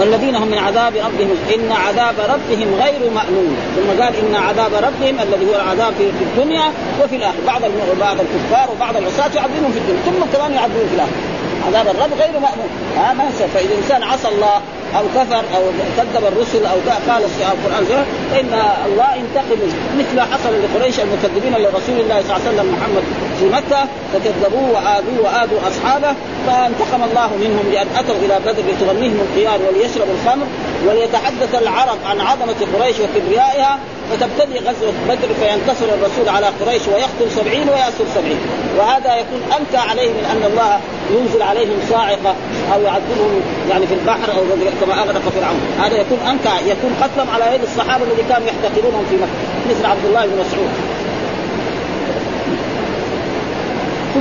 والذين 0.00 0.34
هم 0.36 0.48
من 0.48 0.58
عذاب 0.58 0.96
ربهم 0.96 1.36
إن 1.54 1.72
عذاب 1.72 2.14
ربهم 2.18 2.74
غير 2.74 3.10
مأمون. 3.10 3.56
ثم 3.76 4.02
قال 4.02 4.16
إن 4.16 4.34
عذاب 4.34 4.74
ربهم 4.74 5.20
الذي 5.20 5.46
هو 5.50 5.54
العذاب 5.54 5.94
في 5.94 6.24
الدنيا 6.24 6.64
وفي 7.04 7.16
الآخرة. 7.16 7.40
بعض 7.46 7.62
بعض 8.00 8.16
الكفار 8.20 8.70
وبعض 8.70 8.96
العصاة 8.96 9.30
يعذبهم 9.36 9.72
في 9.72 9.78
الدنيا. 9.78 10.02
ثم 10.06 10.36
كمان 10.38 10.52
يعذبهم 10.52 10.88
في 10.88 10.94
الآخرة. 10.94 11.22
عذاب 11.66 11.86
الرب 11.86 12.12
غير 12.18 12.32
مأمون. 12.32 12.68
ها 12.96 13.12
ما 13.12 13.24
فإذا 13.54 13.74
الإنسان 13.74 14.02
عصى 14.02 14.28
الله 14.28 14.60
أو 14.98 15.04
كفر 15.14 15.44
أو 15.56 15.62
كذب 15.96 16.24
الرسل 16.32 16.66
أو 16.66 16.76
قال 17.08 17.22
القرآن 17.24 17.84
فان 18.30 18.62
الله 18.86 19.14
ينتقم 19.14 19.58
مثل 19.98 20.16
ما 20.16 20.22
حصل 20.22 20.50
لقريش 20.62 21.00
المكذبين 21.00 21.52
لرسول 21.52 22.00
الله 22.00 22.22
صلى 22.22 22.36
الله 22.36 22.48
عليه 22.48 22.50
وسلم 22.50 22.74
محمد 22.74 23.02
في 23.38 23.44
مكة 23.44 23.86
فكذبوه 24.12 24.70
وآذوه 24.70 25.20
وآذوا 25.24 25.58
أصحابه 25.68 26.14
فانتقم 26.46 27.02
الله 27.10 27.30
منهم 27.36 27.72
لأن 27.72 27.86
أتوا 27.96 28.14
إلى 28.14 28.38
بدر 28.46 28.62
لتغنيهم 28.72 29.20
الخيار 29.30 29.60
وليشربوا 29.68 30.14
الخمر 30.22 30.46
وليتحدث 30.86 31.54
العرب 31.62 31.98
عن 32.06 32.20
عظمة 32.20 32.66
قريش 32.74 32.96
وكبريائها 33.00 33.78
فتبتدي 34.12 34.58
غزوة 34.58 34.92
بدر 35.08 35.28
فينتصر 35.40 35.94
الرسول 35.94 36.28
على 36.28 36.46
قريش 36.46 36.82
ويقتل 36.88 37.30
سبعين 37.36 37.68
ويأسر 37.68 38.04
سبعين. 38.14 38.38
وهذا 38.78 39.16
يكون 39.16 39.42
أنكى 39.58 39.76
عليه 39.90 40.08
من 40.08 40.24
أن 40.32 40.50
الله 40.50 40.80
ينزل 41.16 41.42
عليهم 41.42 41.78
صاعقة 41.90 42.34
أو 42.74 42.82
يعذبهم 42.82 43.40
يعني 43.70 43.86
في 43.86 43.94
البحر 43.94 44.32
أو 44.36 44.42
كما 44.80 44.94
أغرق 45.02 45.22
فرعون. 45.36 45.60
هذا 45.78 45.96
يكون 46.00 46.18
أنكى 46.30 46.70
يكون 46.70 46.92
قتلهم 47.02 47.30
على 47.30 47.54
يد 47.54 47.62
الصحابة 47.62 48.04
الذي 48.04 48.22
كانوا 48.28 48.46
يحتقرونهم 48.46 49.04
في 49.10 49.16
مكة 49.16 49.70
مثل 49.70 49.86
عبد 49.86 50.04
الله 50.04 50.26
بن 50.26 50.32
مسعود. 50.32 51.01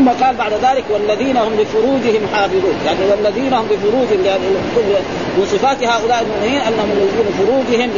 ثم 0.01 0.09
قال 0.09 0.35
بعد 0.35 0.53
ذلك 0.53 0.83
والذين 0.89 1.37
هم 1.37 1.53
لفروجهم 1.59 2.27
حافظون. 2.33 2.75
يعني 2.85 2.99
والذين 3.11 3.53
هم 3.53 3.65
لفروجهم 3.71 4.25
يعني 4.25 4.45
من 5.37 5.47
صفات 5.51 5.83
هؤلاء 5.83 6.21
المؤمنين 6.21 6.61
أنهم 6.61 6.89
لفروجهم 7.29 7.89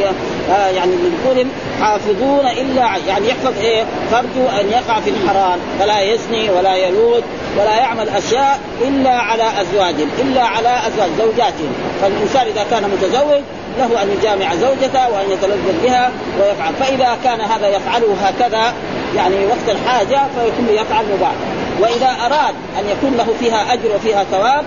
آه، 0.50 0.68
يعني 0.68 0.92
لذكورهم 0.92 1.48
حافظون 1.80 2.46
إلا 2.46 2.96
يعني 3.08 3.28
يحفظ 3.28 3.52
إيه؟ 3.60 3.84
فرجه 4.10 4.60
أن 4.60 4.68
يقع 4.70 5.00
في 5.00 5.10
الحرام 5.10 5.58
فلا 5.80 6.00
يزني 6.00 6.50
ولا 6.50 6.76
يلوذ 6.76 7.20
ولا 7.58 7.76
يعمل 7.76 8.08
أشياء 8.08 8.58
إلا 8.80 9.10
على 9.10 9.44
أزواجهم 9.60 10.08
إلا 10.22 10.42
على 10.42 10.78
أزواج 10.86 11.10
زوجاتهم. 11.18 11.72
فالإنسان 12.02 12.46
إذا 12.46 12.66
كان 12.70 12.90
متزوج 12.90 13.42
له 13.78 14.02
أن 14.02 14.16
يجامع 14.18 14.54
زوجته 14.54 15.10
وأن 15.10 15.30
يتلذذ 15.30 15.82
بها 15.82 16.10
ويفعل. 16.40 16.74
فإذا 16.80 17.18
كان 17.24 17.40
هذا 17.40 17.68
يفعله 17.68 18.16
هكذا 18.22 18.72
يعني 19.16 19.46
وقت 19.46 19.68
الحاجة 19.68 20.20
فيكون 20.34 20.68
يفعل 20.74 21.04
مباح. 21.16 21.63
وإذا 21.80 22.16
أراد 22.26 22.54
أن 22.78 22.88
يكون 22.88 23.16
له 23.16 23.34
فيها 23.40 23.72
أجر 23.72 23.96
وفيها 23.96 24.24
ثواب 24.24 24.64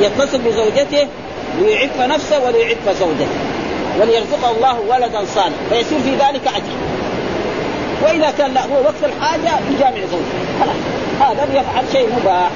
يتصل 0.00 0.38
بزوجته 0.38 1.08
ليعف 1.58 2.00
نفسه 2.00 2.44
وليعف 2.44 2.88
زوجته 3.00 3.28
وليرزقه 4.00 4.50
الله 4.50 4.80
ولدا 4.80 5.24
صالحا 5.34 5.52
فيصير 5.70 5.98
في 5.98 6.10
ذلك 6.10 6.46
أجر. 6.46 6.76
وإذا 8.02 8.30
كان 8.38 8.54
لا 8.54 8.62
هو 8.62 8.82
وقت 8.84 9.04
الحاجة 9.04 9.50
يجامع 9.70 10.00
زوجته 10.00 10.72
هذا 11.20 11.42
يفعل 11.52 11.84
شيء 11.92 12.08
مباح. 12.20 12.50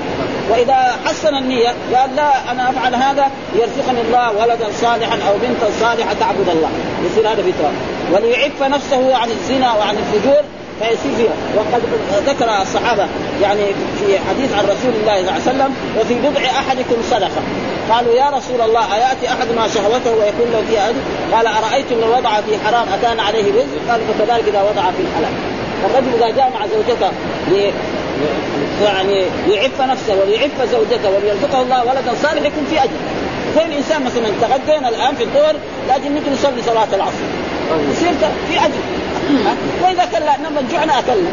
وإذا 0.50 0.97
حسن 1.06 1.35
النية 1.35 1.68
قال 1.94 2.16
لا 2.16 2.50
أنا 2.50 2.71
أفعل 2.71 2.94
هذا 2.94 3.30
يرزقني 3.54 4.00
الله 4.00 4.32
ولدا 4.32 4.66
صالحا 4.80 5.14
أو 5.28 5.35
بنتا 5.42 5.71
صالحة 5.80 6.14
تعبد 6.21 6.49
الله. 6.49 6.71
يصير 7.06 7.28
هذا 7.28 7.42
في 7.42 7.52
وليعف 8.12 8.62
نفسه 8.62 9.16
عن 9.16 9.30
الزنا 9.30 9.73
وعن 9.73 9.97
الفجور 9.97 10.42
فيصير 10.82 11.16
فيها 11.16 11.32
وقد 11.56 11.82
ذكر 12.26 12.62
الصحابة 12.62 13.06
يعني 13.42 13.66
في 13.66 14.18
حديث 14.28 14.52
عن 14.52 14.64
رسول 14.64 14.92
الله 15.00 15.16
صلى 15.16 15.20
الله 15.20 15.32
عليه 15.32 15.42
وسلم 15.42 15.74
وفي 16.00 16.14
بضع 16.14 16.40
أحدكم 16.40 16.96
صدقة. 17.10 17.42
قالوا 17.90 18.14
يا 18.14 18.30
رسول 18.30 18.60
الله 18.60 18.94
أيأتي 18.94 19.28
احدنا 19.28 19.68
شهوته 19.68 20.10
ويكون 20.10 20.48
له 20.52 20.62
فيها 20.70 20.90
اجر 20.90 20.98
قال 21.32 21.46
أرأيتم 21.46 22.00
لو 22.00 22.16
وضع 22.16 22.40
في 22.40 22.58
حرام 22.66 22.86
أكان 22.92 23.20
عليه 23.20 23.52
رزق؟ 23.52 23.90
قال 23.90 24.00
فكذلك 24.00 24.48
إذا 24.48 24.62
وضع 24.62 24.82
في 24.82 25.02
الحلال 25.02 25.32
الرجل 25.84 26.14
إذا 26.16 26.36
جامع 26.36 26.66
زوجته 26.66 27.10
يعني 28.84 29.22
يعف 29.50 29.80
نفسه 29.80 30.14
وليعف 30.22 30.50
زوجته 30.72 31.10
وليرزقه 31.10 31.62
الله 31.62 31.80
ولدا 31.84 32.14
صالح 32.22 32.42
يكون 32.42 32.66
في 32.70 32.82
أجر. 32.84 32.98
زي 33.56 33.64
الإنسان 33.64 34.04
مثلا 34.04 34.28
تغدينا 34.40 34.88
الآن 34.88 35.14
في 35.14 35.24
الظهر 35.24 35.54
لازم 35.88 36.16
نجي 36.16 36.30
نصلي 36.30 36.62
صلاة 36.66 36.88
العصر. 36.92 37.24
يصير 37.90 38.12
في 38.48 38.58
أجر. 38.58 38.82
وإذا 39.83 40.05
كان 40.12 40.23
لما 40.23 40.62
جوعنا 40.71 40.99
أكلنا. 40.99 41.31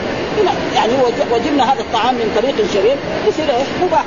يعني 0.75 0.93
وجبنا 1.31 1.73
هذا 1.73 1.81
الطعام 1.81 2.15
من 2.15 2.31
طريق 2.35 2.55
شريف 2.73 2.97
يصير 3.27 3.55
إيش؟ 3.57 3.67
مباح. 3.83 4.03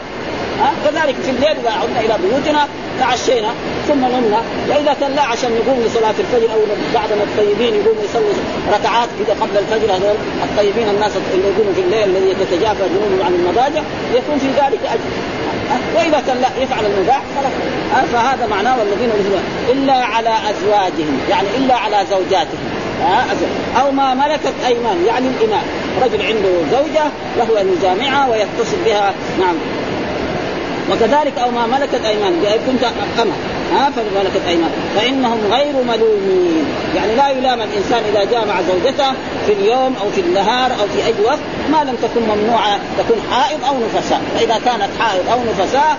كذلك 0.85 1.17
في 1.25 1.31
الليل 1.31 1.57
إذا 1.61 1.71
عدنا 1.71 2.01
إلى 2.01 2.15
بيوتنا 2.23 2.69
تعشينا 3.01 3.49
ثم 3.89 4.03
نمنا. 4.15 4.41
وإذا 4.69 4.97
كان 5.01 5.13
لا 5.13 5.23
عشان 5.23 5.51
نقوم 5.59 5.83
لصلاة 5.87 6.15
الفجر 6.19 6.55
أو 6.55 6.61
بعضنا 6.95 7.23
الطيبين 7.23 7.75
يقوموا 7.75 8.03
يصلوا 8.05 8.33
ركعات 8.73 9.09
كذا 9.19 9.37
قبل 9.41 9.57
الفجر 9.59 9.95
هذول 9.95 10.17
الطيبين 10.45 10.89
الناس 10.89 11.13
اللي 11.35 11.49
يقوموا 11.49 11.73
في 11.75 11.81
الليل 11.81 12.05
الذي 12.05 12.31
يتجافى 12.31 12.85
جنوبهم 12.93 13.27
عن 13.27 13.35
المضاجع 13.35 13.83
يكون 14.15 14.39
في 14.39 14.47
ذلك 14.47 14.81
أجر. 14.95 15.11
وإذا 15.97 16.23
كان 16.27 16.37
لا 16.41 16.63
يفعل 16.63 16.85
المباح 16.87 17.23
خلاص. 17.37 17.53
فهذا 18.13 18.47
معناه 18.47 18.79
والذين 18.79 19.11
إلا 19.69 19.93
على 19.93 20.35
أزواجهم 20.51 21.21
يعني 21.31 21.49
إلا 21.57 21.75
على 21.75 22.07
زوجاتهم. 22.11 22.82
أو 23.81 23.91
ما 23.91 24.15
ملكت 24.15 24.55
أيمان 24.67 25.05
يعني 25.07 25.29
الامام 25.29 25.65
رجل 26.03 26.23
عنده 26.23 26.51
زوجة 26.73 27.05
له 27.37 27.61
ان 27.61 27.77
يجامعها 27.79 28.29
ويتصل 28.29 28.77
بها 28.85 29.15
نعم. 29.41 29.55
وكذلك 30.91 31.39
أو 31.39 31.51
ما 31.51 31.67
ملكت 31.67 32.05
أيمان 32.05 32.33
كنت 32.67 32.85
اما 33.23 33.33
ها 33.77 33.91
فملكت 33.91 34.43
ايمان 34.49 34.71
فإنهم 34.97 35.39
غير 35.51 35.75
ملومين. 35.75 36.65
يعني 36.97 37.17
لا 37.17 37.29
يلام 37.29 37.61
الإنسان 37.61 38.03
إذا 38.13 38.25
جامع 38.25 38.55
زوجته 38.63 39.13
في 39.47 39.53
اليوم 39.53 39.97
أو 40.03 40.11
في 40.11 40.21
النهار 40.21 40.71
أو 40.81 40.87
في 40.95 41.07
أي 41.07 41.15
وقت 41.25 41.39
ما 41.73 41.85
لم 41.85 41.97
تكن 42.03 42.23
ممنوعة 42.23 42.79
تكون 42.99 43.17
حائض 43.31 43.65
أو 43.65 43.75
نفساء. 43.87 44.21
فإذا 44.35 44.61
كانت 44.65 44.91
حائض 44.99 45.25
أو 45.33 45.39
نفساء 45.51 45.97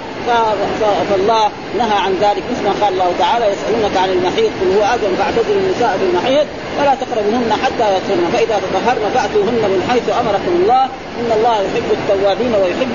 فالله 1.09 1.49
نهى 1.77 1.97
عن 2.05 2.13
ذلك. 2.21 2.43
مثل 2.51 2.63
ما 2.63 2.73
قال 2.81 2.93
الله 2.93 3.11
تعالى 3.19 3.45
يسألونك 3.45 3.97
عن 3.97 4.09
المحيط 4.09 4.51
قل 4.61 4.77
هو 4.77 4.83
اذن 4.83 5.15
فاعتزلوا 5.17 5.61
النساء 5.61 5.97
في 5.99 6.05
المحيط 6.05 6.47
ولا 6.79 6.95
تقربوهن 6.95 7.53
حتى 7.63 7.95
يطهرن. 7.95 8.27
فإذا 8.33 8.61
تطهرن 8.65 9.05
فأتوهن 9.13 9.63
من 9.73 9.87
حيث 9.89 10.09
أمركم 10.21 10.53
الله. 10.61 10.83
إن 11.19 11.29
الله 11.37 11.55
يحب 11.55 11.89
التوابين 11.91 12.53
ويحب 12.55 12.93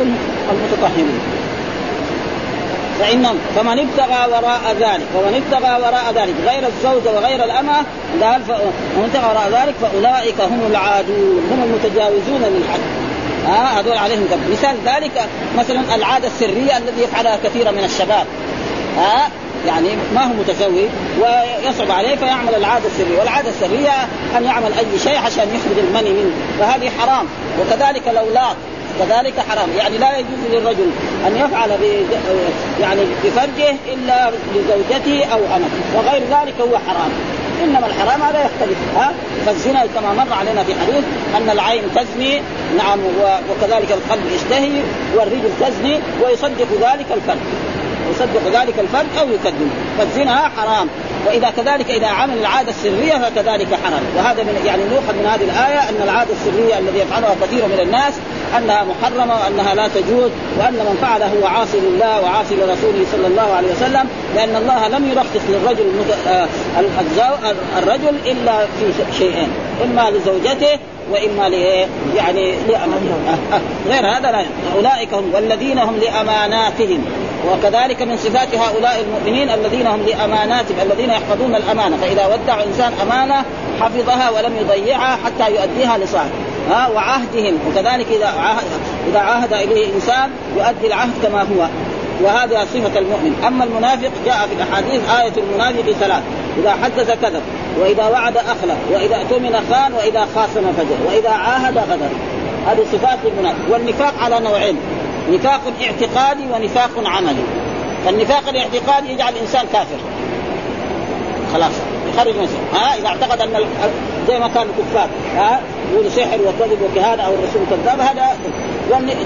المتطهرين. 0.52 1.20
فإنهم 2.98 3.38
فمن 3.56 3.78
ابتغى 3.78 4.26
وراء 4.32 4.76
ذلك 4.80 5.06
ومن 5.14 5.42
ابتغى 5.42 5.82
وراء 5.82 6.12
ذلك 6.14 6.34
غير 6.46 6.66
الزوجة 6.66 7.16
وغير 7.16 7.44
الأمة 7.44 7.76
قال 8.22 8.42
فمن 8.42 9.04
ابتغى 9.04 9.30
وراء 9.30 9.62
ذلك 9.62 9.74
فأولئك 9.82 10.40
هم 10.40 10.66
العادون 10.70 11.48
هم 11.50 11.62
المتجاوزون 11.62 12.42
للحد 12.42 12.80
ها 13.48 13.78
آه 13.78 13.80
هذول 13.80 13.98
عليهم 13.98 14.24
ذنب 14.30 14.50
مثال 14.50 14.76
ذلك 14.84 15.28
مثلا 15.58 15.94
العادة 15.94 16.26
السرية 16.26 16.76
الذي 16.76 17.02
يفعلها 17.02 17.38
كثيرا 17.44 17.70
من 17.70 17.84
الشباب. 17.84 18.26
ها 18.96 19.26
آه 19.26 19.28
يعني 19.66 19.88
ما 20.14 20.24
هو 20.24 20.32
متزوج 20.32 20.88
ويصعب 21.20 21.90
عليه 21.90 22.16
فيعمل 22.16 22.54
العادة 22.54 22.86
السرية، 22.86 23.18
والعادة 23.18 23.48
السرية 23.48 23.90
أن 24.36 24.44
يعمل 24.44 24.72
أي 24.78 24.98
شيء 24.98 25.18
عشان 25.18 25.48
يخرج 25.54 25.78
المني 25.78 26.10
منه، 26.10 26.34
فهذه 26.58 26.90
حرام، 26.98 27.26
وكذلك 27.60 28.08
الأولاد. 28.08 28.56
كذلك 28.98 29.34
حرام. 29.48 29.68
يعني 29.78 29.98
لا 29.98 30.18
يجوز 30.18 30.40
للرجل 30.52 30.90
أن 31.26 31.36
يفعل 31.36 31.70
يعني 32.80 33.02
بفرجه 33.24 33.76
إلا 33.94 34.30
لزوجته 34.54 35.24
أو 35.32 35.38
امته 35.38 35.80
وغير 35.96 36.22
ذلك 36.22 36.54
هو 36.60 36.78
حرام. 36.78 37.10
إنما 37.64 37.86
الحرام 37.86 38.22
هذا 38.22 38.38
يختلف. 38.38 38.78
ها؟ 38.96 39.12
فالزنا 39.46 39.86
كما 39.94 40.12
مر 40.12 40.32
علينا 40.32 40.64
في 40.64 40.74
حديث 40.74 41.04
أن 41.36 41.50
العين 41.50 41.82
تزني. 41.94 42.42
نعم 42.78 42.98
وكذلك 43.50 43.92
القلب 43.92 44.32
يشتهي 44.34 44.82
والرجل 45.16 45.50
تزني 45.60 46.00
ويصدق 46.24 46.68
ذلك 46.80 47.06
الفرد 47.14 47.38
يصدق 48.10 48.60
ذلك 48.60 48.78
الفرد 48.78 49.06
أو 49.20 49.28
يكذب. 49.28 49.70
فالزنا 49.98 50.50
حرام. 50.56 50.88
وإذا 51.26 51.50
كذلك 51.56 51.90
إذا 51.90 52.06
عمل 52.06 52.38
العادة 52.38 52.70
السرية 52.70 53.14
فكذلك 53.14 53.68
حرام. 53.84 54.02
وهذا 54.16 54.42
من 54.42 54.62
يعني 54.66 54.82
نؤخذ 54.82 55.12
من 55.12 55.26
هذه 55.26 55.44
الآية 55.44 55.88
أن 55.88 56.02
العادة 56.02 56.30
السرية 56.32 56.78
الذي 56.78 56.98
يفعلها 56.98 57.34
كثير 57.42 57.66
من 57.66 57.80
الناس 57.82 58.14
أنها 58.56 58.84
محرمة 58.84 59.34
وأنها 59.34 59.74
لا 59.74 59.88
تجوز 59.88 60.30
وأن 60.58 60.72
من 60.72 60.98
فعله 61.02 61.26
هو 61.26 61.46
عاصي 61.46 61.80
لله 61.80 62.20
وعاصي 62.20 62.54
لرسوله 62.54 63.04
صلى 63.12 63.26
الله 63.26 63.54
عليه 63.56 63.68
وسلم 63.68 64.08
لأن 64.36 64.56
الله 64.56 64.88
لم 64.88 65.10
يرخص 65.10 65.44
للرجل 65.48 65.84
آه، 66.28 66.48
الرجل 67.78 68.16
إلا 68.26 68.58
في 68.58 68.92
شيئين 69.18 69.48
إما 69.84 70.10
لزوجته 70.10 70.78
وإما 71.10 71.48
لايه؟ 71.48 71.86
يعني 72.16 72.52
لامانه 72.68 73.18
أه 73.28 73.54
أه 73.54 73.60
غير 73.88 74.06
هذا 74.06 74.30
لا 74.30 74.44
أولئك 74.76 75.14
هم 75.14 75.34
والذين 75.34 75.78
هم 75.78 75.96
لأماناتهم. 75.96 77.04
وكذلك 77.52 78.02
من 78.02 78.16
صفات 78.16 78.54
هؤلاء 78.54 79.04
المؤمنين 79.06 79.50
الذين 79.50 79.86
هم 79.86 80.06
لأماناتهم 80.06 80.76
الذين 80.82 81.10
يحفظون 81.10 81.54
الأمانة. 81.54 81.96
فإذا 81.96 82.26
ودع 82.26 82.62
إنسان 82.62 82.92
أمانة 83.02 83.44
حفظها 83.80 84.30
ولم 84.30 84.52
يضيعها 84.60 85.18
حتى 85.24 85.52
يؤديها 85.52 85.98
لصاحبه 85.98 86.47
ها 86.70 86.88
وعهدهم. 86.88 87.58
وكذلك 87.68 88.06
إذا 88.10 88.26
عهد 88.26 88.66
إذا 89.10 89.18
عاهد 89.18 89.52
إليه 89.52 89.94
إنسان 89.94 90.30
يؤدي 90.56 90.86
العهد 90.86 91.12
كما 91.22 91.40
هو. 91.42 91.68
وهذا 92.22 92.64
صفة 92.74 92.98
المؤمن، 92.98 93.44
أما 93.46 93.64
المنافق 93.64 94.10
جاء 94.26 94.48
في 94.48 94.54
الأحاديث 94.54 95.10
آية 95.10 95.32
المنافق 95.36 95.90
ثلاث، 96.00 96.22
إذا 96.58 96.70
حدث 96.82 97.10
كذب، 97.22 97.42
وإذا 97.80 98.06
وعد 98.08 98.36
أخلف، 98.36 98.76
وإذا 98.90 99.16
اؤتمن 99.16 99.60
خان، 99.70 99.92
وإذا 99.92 100.28
خاصم 100.34 100.72
فجر، 100.72 100.96
وإذا 101.06 101.30
عاهد 101.30 101.78
غدر. 101.78 102.08
هذه 102.66 102.86
صفات 102.92 103.18
المنافق، 103.24 103.72
والنفاق 103.72 104.14
على 104.20 104.40
نوعين، 104.40 104.76
نفاق 105.30 105.60
اعتقادي 105.82 106.42
ونفاق 106.52 106.90
عملي. 107.04 107.42
فالنفاق 108.04 108.48
الاعتقادي 108.48 109.12
يجعل 109.12 109.32
الإنسان 109.32 109.66
كافر. 109.72 109.98
خلاص. 111.52 111.72
يخرج 112.14 112.34
مسلم 112.34 112.64
ها 112.74 112.98
إذا 112.98 113.06
اعتقد 113.06 113.40
أن 113.40 113.48
زي 114.28 114.38
ما 114.38 114.48
كان 114.48 114.66
الكفار. 114.78 115.08
ها؟ 115.36 115.60
يقول 115.92 116.10
سحر 116.10 116.38
وكذب 116.40 116.78
وكهانة 116.82 117.22
أو 117.22 117.32
الرسول 117.34 117.62
كذاب 117.70 118.00
هذا 118.00 118.36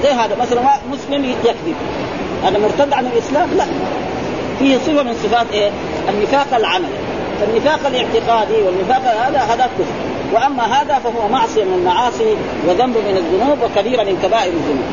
زي 0.02 0.09
هذا. 0.09 0.37
مثلا 0.40 0.61
مسلم 0.92 1.25
يكذب. 1.25 1.75
هذا 2.45 2.59
مرتد 2.59 2.92
عن 2.92 3.07
الإسلام؟ 3.07 3.49
لا. 3.57 3.64
فيه 4.59 4.78
صفة 4.78 5.02
من 5.02 5.14
صفات 5.14 5.47
إيه؟ 5.52 5.71
النفاق 6.09 6.47
العملي 6.57 6.99
فالنفاق 7.40 7.81
الاعتقادي 7.87 8.62
والنفاق 8.62 9.26
هذا 9.26 9.38
هذا 9.38 9.64
كفر. 9.78 9.92
وأما 10.33 10.62
هذا 10.62 10.99
فهو 10.99 11.28
معصية 11.28 11.64
من 11.64 11.75
المعاصي 11.75 12.37
وذنب 12.69 12.97
من 12.97 13.16
الذنوب 13.16 13.59
وكبيره 13.62 14.02
من 14.02 14.19
كبائر 14.23 14.52
الذنوب. 14.52 14.85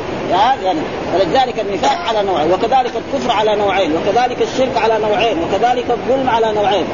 يعني 0.64 0.80
فلذلك 1.14 1.60
النفاق 1.60 1.98
على 2.08 2.24
نوعين 2.24 2.52
وكذلك 2.52 2.92
الكفر 2.96 3.32
على 3.32 3.56
نوعين 3.56 3.92
وكذلك 3.96 4.42
الشرك 4.42 4.78
على 4.78 5.00
نوعين 5.00 5.38
وكذلك 5.44 5.86
الظلم 5.90 6.30
على 6.30 6.54
نوعين. 6.54 6.86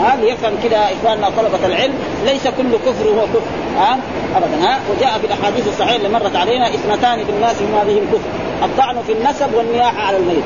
ها 0.00 0.16
ليفهم 0.16 0.52
كده 0.64 0.78
إخواننا 0.78 1.30
طلبة 1.30 1.66
العلم 1.66 1.94
ليس 2.24 2.42
كل 2.42 2.72
كفر 2.86 3.08
هو 3.08 3.22
كفر. 3.22 3.63
ها 3.76 3.98
ابدا 4.36 4.66
ها؟ 4.66 4.78
وجاء 4.90 5.18
في 5.18 5.26
الأحاديث 5.26 5.68
الصحيحة 5.68 5.96
اللي 5.96 6.08
مرت 6.08 6.36
علينا 6.36 6.68
اثنتان 6.68 7.24
في 7.24 7.30
الناس 7.30 7.56
هما 7.62 7.84
بهم 7.84 8.06
كفر. 8.12 8.64
الطعن 8.64 8.96
في 9.06 9.12
النسب 9.12 9.54
والنياحة 9.54 10.02
على 10.02 10.16
الميت. 10.16 10.44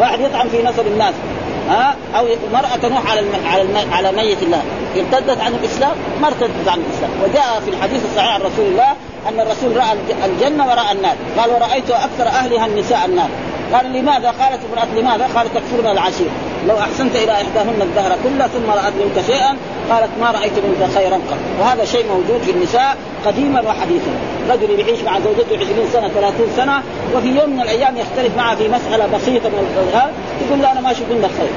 واحد 0.00 0.20
يطعن 0.20 0.48
في 0.48 0.62
نسب 0.62 0.86
الناس 0.86 1.14
ها؟ 1.70 1.94
أو 2.18 2.26
المرأة 2.46 2.76
تنوح 2.82 3.10
على 3.10 3.20
الم... 3.20 3.32
على 3.46 3.62
الم... 3.62 3.76
على 3.92 4.12
ميت 4.12 4.42
الله. 4.42 4.62
ارتدت 4.96 5.40
عن 5.40 5.54
الإسلام 5.54 5.92
ما 6.20 6.28
ارتدت 6.28 6.68
عن 6.68 6.78
الإسلام. 6.78 7.10
وجاء 7.24 7.60
في 7.64 7.70
الحديث 7.70 8.04
الصحيح 8.04 8.34
عن 8.34 8.40
رسول 8.40 8.66
الله 8.66 8.90
أن 9.28 9.40
الرسول 9.40 9.76
رأى 9.76 9.92
الجنة 10.24 10.66
وراى 10.66 10.92
النار. 10.92 11.16
قال 11.38 11.50
ورأيت 11.50 11.90
أكثر 11.90 12.26
أهلها 12.26 12.66
النساء 12.66 13.04
النار. 13.06 13.28
قال 13.72 13.92
لماذا؟ 13.92 14.30
قالت 14.30 14.60
امرأة 14.72 15.00
لماذا؟ 15.00 15.28
قالت 15.34 15.50
تكفرن 15.54 15.90
العشير. 15.90 16.28
لو 16.68 16.78
أحسنت 16.78 17.16
إلى 17.16 17.32
إحداهن 17.32 17.82
الدهر 17.82 18.16
كله 18.24 18.46
ثم 18.46 18.70
رأت 18.70 18.92
منك 18.92 19.26
شيئا 19.26 19.56
قالت 19.90 20.10
ما 20.20 20.30
رأيت 20.30 20.52
منك 20.52 20.90
خيرا 20.94 21.14
قط. 21.14 21.38
وهذا 21.60 21.84
شيء 21.84 22.04
موجود 22.08 22.42
في 22.42 22.50
النساء 22.50 22.96
قديما 23.26 23.60
وحديثا. 23.60 24.12
رجل 24.50 24.80
يعيش 24.80 25.00
مع 25.00 25.20
زوجته 25.20 25.56
20 25.56 25.88
سنة 25.92 26.08
30 26.08 26.46
سنة 26.56 26.82
وفي 27.14 27.28
يوم 27.28 27.50
من 27.50 27.60
الأيام 27.60 27.96
يختلف 27.96 28.36
معها 28.36 28.54
في 28.54 28.68
مسألة 28.68 29.06
بسيطة 29.06 29.48
من 29.48 29.88
يقول 30.46 30.62
له 30.62 30.72
أنا 30.72 30.80
ما 30.80 30.90
أشوف 30.90 31.08
منك 31.10 31.30
خير. 31.38 31.50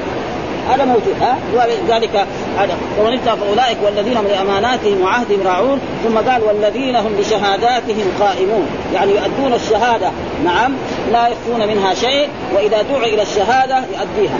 هذا 0.70 0.84
موجود 0.84 1.14
ها؟ 1.20 1.38
ولذلك 1.54 2.26
هذا. 2.58 2.76
ومن 3.00 3.12
ابتغى 3.12 3.36
فأولئك 3.36 3.76
والذين 3.84 4.16
هم 4.16 4.24
لأماناتهم 4.26 5.02
وعهدهم 5.02 5.40
راعون 5.44 5.80
ثم 6.04 6.30
قال 6.30 6.42
والذين 6.42 6.96
هم 6.96 7.12
بشهاداتهم 7.18 8.12
قائمون. 8.20 8.66
يعني 8.94 9.12
يؤدون 9.12 9.52
الشهادة. 9.54 10.10
نعم 10.44 10.72
لا 11.12 11.28
يخفون 11.28 11.68
منها 11.68 11.94
شيء 11.94 12.28
وإذا 12.54 12.82
دعوا 12.82 13.04
إلى 13.04 13.22
الشهادة 13.22 13.76
يؤديها. 13.76 14.38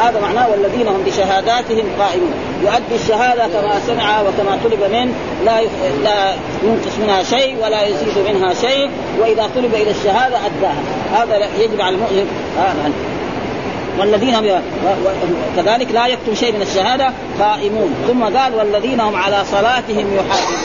هذا 0.00 0.20
معناه 0.20 0.50
والذين 0.50 0.88
هم 0.88 1.02
بشهاداتهم 1.06 1.84
قائمون. 1.98 2.32
يؤدي 2.62 3.02
الشهادة 3.02 3.46
كما 3.46 3.80
سمع 3.86 4.20
وكما 4.20 4.58
طلب 4.64 4.92
منه 4.92 5.12
لا 5.44 5.60
لا 6.04 6.34
ينقص 6.62 6.98
منها 7.02 7.22
شيء 7.22 7.56
ولا 7.62 7.86
يزيد 7.86 8.18
منها 8.28 8.54
شيء 8.54 8.90
وإذا 9.20 9.50
طلب 9.54 9.74
إلى 9.74 9.90
الشهادة 9.90 10.36
أداها. 10.36 10.82
هذا 11.14 11.48
يجب 11.58 11.80
على 11.80 11.96
المؤمن. 11.96 12.26
آه 12.58 12.90
والذين 14.00 14.34
هم 14.34 14.62
كذلك 15.56 15.90
لا 15.92 16.06
يكتم 16.06 16.34
شيء 16.34 16.52
من 16.52 16.62
الشهادة 16.62 17.12
قائمون. 17.40 17.94
ثم 18.08 18.38
قال 18.38 18.54
والذين 18.54 19.00
هم 19.00 19.16
على 19.16 19.44
صلاتهم 19.52 20.16
يحافظون. 20.16 20.58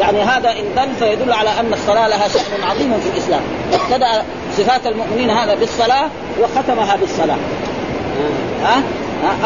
يعني 0.00 0.22
هذا 0.22 0.50
إن 0.50 0.64
دل 0.76 0.94
فيدل 0.98 1.32
على 1.32 1.50
أن 1.60 1.72
الصلاة 1.72 2.08
لها 2.08 2.28
شأن 2.28 2.62
عظيم 2.70 3.00
في 3.00 3.08
الإسلام. 3.14 3.40
ابتدأ 3.72 4.24
صفات 4.56 4.86
المؤمنين 4.86 5.30
هذا 5.30 5.54
بالصلاة 5.54 6.08
وختمها 6.40 6.96
بالصلاة. 6.96 7.36
ها؟ 8.62 8.82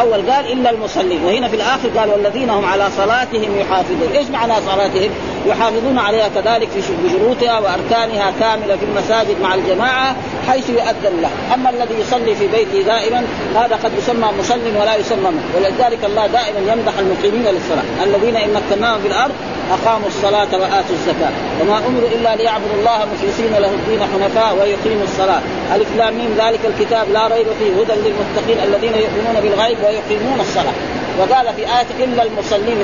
أول 0.00 0.30
قال 0.30 0.52
إلا 0.52 0.70
المصلين. 0.70 1.24
وهنا 1.24 1.48
في 1.48 1.56
الآخر 1.56 1.88
قال 1.88 2.10
والذين 2.10 2.50
هم 2.50 2.64
على 2.64 2.88
صلاتهم 2.96 3.58
يحافظون. 3.58 4.08
إيش 4.14 4.28
معنى 4.28 4.52
صلاتهم؟ 4.66 5.10
يحافظون 5.46 5.98
عليها 5.98 6.28
كذلك 6.28 6.68
في 6.68 6.92
بشروطها 7.04 7.58
وأركانها 7.58 8.32
كاملة 8.40 8.76
في 8.76 8.84
المساجد 8.84 9.40
مع 9.42 9.54
الجماعة 9.54 10.16
حيث 10.48 10.70
يؤذن 10.70 11.20
له 11.22 11.30
أما 11.54 11.70
الذي 11.70 11.94
يصلي 12.00 12.34
في 12.34 12.46
بيته 12.46 12.82
دائما 12.82 13.22
هذا 13.56 13.76
قد 13.84 13.92
يسمى 13.98 14.28
مصل 14.38 14.76
ولا 14.80 14.96
يسمى 14.96 15.30
ولذلك 15.56 16.04
الله 16.04 16.26
دائما 16.26 16.72
يمدح 16.72 16.92
المقيمين 16.98 17.44
للصلاة. 17.54 18.04
الذين 18.04 18.36
إن 18.36 18.50
مكناهم 18.54 19.00
في 19.00 19.08
الأرض 19.08 19.34
أقاموا 19.70 20.08
الصلاة 20.08 20.52
وآتوا 20.52 20.94
الزكاة. 20.98 21.32
وما 21.60 21.78
أمروا 21.86 22.08
إلا 22.08 22.36
ليعبدوا 22.36 22.76
الله 22.78 22.98
مخلصين 23.14 23.52
له 23.52 23.70
الدين 23.70 24.00
حنفاء 24.00 24.54
ويقيموا 24.60 25.04
الصلاة. 25.04 25.40
ألف 25.74 25.88
لام 25.96 26.18
ذلك 26.38 26.60
الكتاب 26.64 27.10
لا 27.12 27.26
ريب 27.26 27.46
فيه 27.58 27.72
هدى 27.80 27.92
للمتقين 28.08 28.58
الذين 28.68 28.94
يؤمنون 28.94 29.40
بالغيب 29.42 29.78
ويقيمون 29.84 30.40
الصلاة. 30.40 30.74
وقال 31.18 31.46
في 31.56 31.62
آية 31.62 32.04
إلا 32.04 32.22
المصلين 32.22 32.78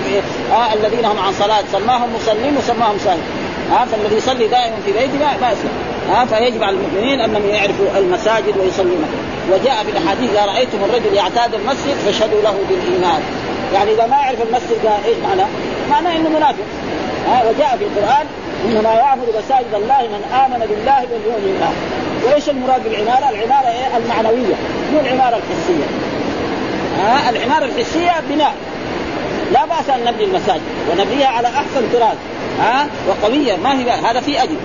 آه 0.53 0.75
الذين 0.75 1.05
هم 1.05 1.19
عن 1.19 1.33
صلاة. 1.33 1.64
سماهم 1.73 2.09
مصلين 2.14 2.45
وسماهم 2.59 2.98
ساهين 2.98 3.22
آه 3.72 3.85
فالذي 3.85 4.16
يصلي 4.16 4.46
دائما 4.48 4.76
في 4.85 4.92
بيته 4.92 5.18
لا 5.18 5.52
يسلم 5.52 5.70
آه 6.16 6.24
فيجب 6.24 6.62
على 6.62 6.76
المؤمنين 6.76 7.20
أنهم 7.20 7.46
يعرفوا 7.46 7.87
المساجد 7.98 8.56
ويصلون 8.59 9.04
وجاء 9.52 9.85
في 9.85 9.90
الأحاديث 9.90 10.30
إذا 10.30 10.44
رأيتم 10.44 10.78
الرجل 10.85 11.14
يعتاد 11.14 11.54
المسجد 11.54 11.94
فاشهدوا 12.06 12.42
له 12.42 12.54
بالإيمان 12.68 13.20
يعني 13.74 13.92
إذا 13.92 14.06
ما 14.06 14.16
يعرف 14.16 14.42
المسجد 14.42 14.87
قال 14.87 15.04
إيش 15.04 15.16
معناه؟ 15.28 15.46
معناه 15.90 16.16
إنه 16.16 16.28
منافق 16.28 16.64
آه 17.28 17.48
وجاء 17.48 17.76
في 17.78 17.85
القرآن 17.85 18.26
إنما 18.64 18.94
يعبد 18.94 19.28
مساجد 19.28 19.74
الله 19.74 20.02
من 20.02 20.22
آمن 20.44 20.66
بالله 20.66 21.06
واليوم 21.12 21.56
الآخر 21.56 22.06
وإيش 22.24 22.48
المراد 22.48 22.85
بالعمارة؟ 22.85 23.30
العمارة 23.30 23.68
إيه؟ 23.68 23.96
المعنوية 23.96 24.54
مو 24.92 25.00
العمارة 25.00 25.37
الحسية. 25.37 25.87
ها 26.98 27.30
العمارة 27.30 27.64
الحسية 27.64 28.12
بناء 28.30 28.54
لا 29.52 29.64
بأس 29.64 29.90
أن 29.90 30.04
نبني 30.04 30.24
المساجد 30.24 30.62
ونبنيها 30.90 31.28
على 31.28 31.48
أحسن 31.48 31.82
طراز 31.92 32.16
ها؟ 32.61 32.87
وقوية. 33.09 33.57
ما 33.57 33.79
هي 33.79 33.90
هذا 33.90 34.21
في 34.21 34.42
اجر 34.42 34.57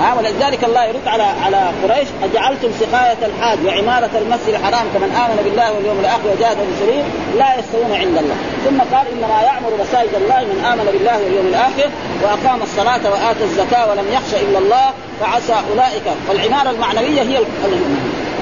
ها؟ 0.00 0.14
ولذلك 0.14 0.64
الله 0.64 0.84
يرد 0.84 1.08
على 1.08 1.22
على 1.22 1.70
قريش 1.82 2.08
أجعلتم 2.22 2.68
سقاية 2.80 3.18
الحاج 3.26 3.58
وعمارة 3.66 4.10
المسجد 4.14 4.48
الحرام 4.48 4.86
كمن 4.94 5.10
آمن 5.24 5.40
بالله 5.44 5.72
واليوم 5.72 6.00
الآخر 6.00 6.26
وجاهد 6.36 6.56
في 6.56 6.84
سبيل 6.84 7.04
لا 7.38 7.58
يستوون 7.58 7.92
عند 7.92 8.16
الله. 8.16 8.36
ثم 8.64 8.96
قال 8.96 9.06
إنما 9.12 9.42
يعمر 9.42 9.70
مساجد 9.80 10.14
الله 10.14 10.40
من 10.40 10.64
آمن 10.64 10.84
بالله 10.92 11.22
واليوم 11.24 11.46
الآخر 11.46 11.90
وأقام 12.22 12.62
الصلاة 12.62 13.10
وآتى 13.10 13.44
الزكاة 13.44 13.90
ولم 13.90 14.06
يخش 14.12 14.34
إلا 14.34 14.58
الله 14.58 14.90
فعسى 15.20 15.56
أولئك. 15.70 16.06
والعمارة 16.28 16.70
المعنوية 16.70 17.22
هي 17.22 17.38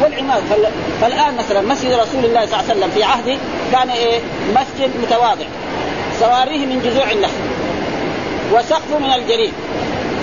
والعماد 0.03 0.43
فالآن 1.01 1.37
مثلا 1.37 1.61
مسجد 1.61 1.93
رسول 1.93 2.25
الله 2.25 2.47
صلى 2.47 2.61
الله 2.61 2.65
عليه 2.71 2.73
وسلم 2.73 2.91
في 2.91 3.05
عهده 3.05 3.37
كان 3.73 3.91
إيه؟ 3.91 4.21
مسجد 4.51 4.91
متواضع. 5.03 5.47
سواريه 6.21 6.67
من 6.67 6.83
جذوع 6.85 7.11
النخل. 7.11 7.48
وسقفه 8.53 8.99
من 8.99 9.13
الجليد. 9.13 9.53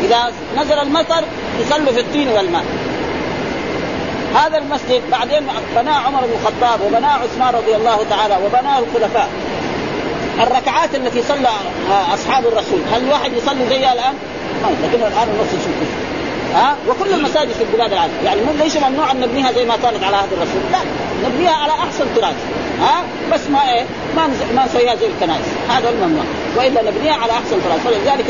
إذا 0.04 0.32
نزل 0.58 0.80
المطر 0.80 1.24
يصلوا 1.62 1.94
في 1.94 2.00
الطين 2.00 2.28
والماء. 2.28 2.64
هذا 4.36 4.58
المسجد 4.58 5.02
بعدين 5.12 5.48
بناه 5.76 5.94
عمر 5.94 6.20
بن 6.20 6.34
الخطاب 6.42 6.82
وبناه 6.82 7.14
عثمان 7.14 7.54
رضي 7.54 7.76
الله 7.76 8.06
تعالى 8.10 8.38
وبناه 8.46 8.80
الخلفاء. 8.80 9.30
الركعات 10.40 10.96
التي 10.96 11.22
صلى 11.22 11.50
أصحاب 12.14 12.48
الرسول 12.48 12.80
هل 12.94 13.04
الواحد 13.04 13.34
يصلي 13.34 13.68
زيها 13.70 13.94
الآن؟ 13.94 14.14
ما 14.64 14.70
لكن 14.84 15.04
الآن 15.04 15.28
المسجد 15.30 15.60
شوف 15.64 15.90
ها؟ 16.56 16.76
وكل 16.90 17.14
المساجد 17.14 17.52
في 17.52 17.64
البلاد 17.64 17.94
العربية. 17.94 18.22
يعني 18.26 18.42
ليس 18.64 18.78
ممنوع 18.78 19.12
أن 19.12 19.20
نبنيها 19.20 19.52
زي 19.52 19.66
ما 19.66 19.78
كانت 19.84 20.04
على 20.04 20.16
عهد 20.16 20.34
الرسول؟ 20.34 20.62
لا 20.72 20.80
نبنيها 21.30 21.54
على 21.54 21.72
أحسن 21.72 22.06
طراز 22.16 22.34
ها؟ 22.82 23.04
بس 23.34 23.40
ما 23.50 23.74
إيه 23.74 23.84
ما 24.16 24.28
ما 24.56 24.66
نسويها 24.66 24.96
زي 24.96 25.08
الكنائس. 25.08 25.46
هذا 25.70 25.90
الممنوع. 25.90 26.24
وإلا 26.58 26.82
نبنيها 26.82 27.14
على 27.14 27.32
أحسن 27.32 27.58
طراز 27.66 27.80
فلذلك 27.80 28.26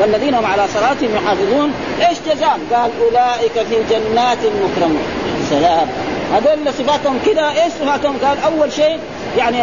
والذين 0.00 0.34
هم 0.34 0.46
على 0.46 0.68
صلاتهم 0.74 1.10
يحافظون. 1.14 1.72
إيش 2.08 2.18
جزاء؟ 2.26 2.58
قال 2.72 2.90
أولئك 3.00 3.52
في 3.52 3.76
جنات 3.90 4.38
مكرمون. 4.38 5.02
سلام. 5.50 5.88
هذول 6.34 6.72
صفاتهم 6.78 7.18
كذا. 7.26 7.48
إيش 7.48 7.72
صفاتهم؟ 7.80 8.16
قال 8.24 8.38
أول 8.44 8.72
شيء 8.72 8.98
يعني 9.38 9.58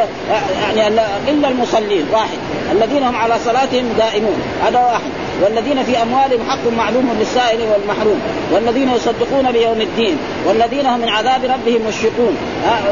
يعني 0.76 1.02
إلا 1.28 1.48
المصلين. 1.48 2.06
واحد. 2.12 2.38
الذين 2.72 3.04
هم 3.04 3.16
على 3.16 3.36
صلاتهم 3.46 3.94
دائمون. 3.98 4.42
هذا 4.66 4.80
واحد. 4.80 5.12
والذين 5.44 5.84
في 5.84 6.02
أموالهم 6.02 6.50
حق 6.50 6.68
معلوم 6.78 7.16
للسائل 7.20 7.60
والمحروم 7.62 8.22
والذين 8.52 8.90
يصدقون 8.90 9.52
بيوم 9.52 9.82
الدين 9.82 10.18
والذين 10.46 10.86
هم 10.86 11.00
من 11.00 11.10
عذاب 11.10 11.44
ربهم 11.44 11.82
مشفقون. 11.88 12.38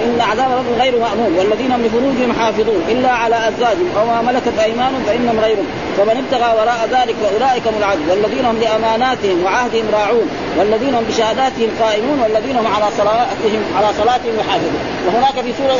إن 0.06 0.22
عذاب 0.22 0.52
ربهم 0.52 0.82
غير 0.82 1.00
مأمون 1.00 1.34
والذين 1.38 1.72
هم 1.72 1.82
لفروجهم 1.86 2.34
حافظون 2.40 2.82
إلا 2.90 3.10
على 3.10 3.48
أزواجهم 3.48 3.90
أو 4.00 4.06
ما 4.06 4.22
ملكت 4.22 4.60
أيمانهم 4.64 5.04
فإنهم 5.08 5.40
غيرهم. 5.40 5.68
فمن 5.98 6.24
ابتغى 6.24 6.54
وراء 6.58 6.90
ذلك 6.92 7.16
فأولئك 7.16 7.68
هم 7.68 7.78
العدل 7.78 8.10
والذين 8.10 8.46
هم 8.46 8.58
لأماناتهم 8.58 9.44
وعهدهم 9.44 9.86
راعون 9.94 10.28
والذين 10.58 10.96
هم 10.96 11.04
بشهاداتهم 11.10 11.70
قائمون 11.82 12.20
والذين 12.20 12.58
هم 12.58 12.68
على 12.68 12.86
صلاتهم 12.98 13.62
على 13.78 13.88
صلاتهم 13.98 14.34
يحافظون. 14.40 14.80
وهناك 15.08 15.42
في 15.46 15.54
سورة 15.58 15.74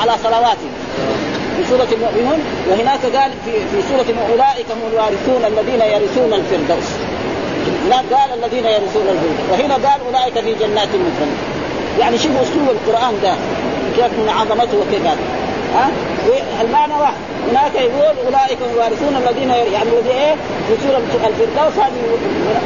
على 0.00 0.12
صلواتهم. 0.24 0.72
في 1.58 1.64
سورة 1.70 1.88
المؤمنون 1.92 2.38
وهناك 2.70 3.02
قال 3.16 3.30
في 3.44 3.52
في 3.52 3.88
سورة 3.88 4.18
أولئك 4.32 4.66
هم 4.70 4.82
الوارثون 4.92 5.44
الذين 5.44 5.80
يرثون 5.80 6.32
الفردوس. 6.32 6.88
هناك 7.86 8.04
قال 8.12 8.44
الذين 8.44 8.64
يرثون 8.64 9.06
الفردوس 9.08 9.46
وهنا 9.52 9.74
قال 9.74 10.00
أولئك 10.06 10.34
في 10.40 10.54
جنات 10.54 10.88
مكرمين 10.88 11.36
يعني 12.00 12.18
شوفوا 12.18 12.42
أسلوب 12.42 12.68
القرآن 12.70 13.14
ده 13.22 13.34
كيف 13.96 14.12
من 14.18 14.28
عظمته 14.28 14.78
وكيف 14.78 15.06
هذا 15.06 15.18
ها؟ 15.74 15.90
المعنى 16.60 16.94
واحد. 16.94 17.14
هناك 17.50 17.74
يقول 17.74 18.14
أولئك 18.26 18.58
الوارثون 18.72 19.16
الذين 19.16 19.50
يعني 19.50 19.88
الذي 19.92 20.10
إيه؟ 20.10 20.34
سوره 20.82 20.98
الفردوس. 20.98 21.74
هذه 21.84 22.00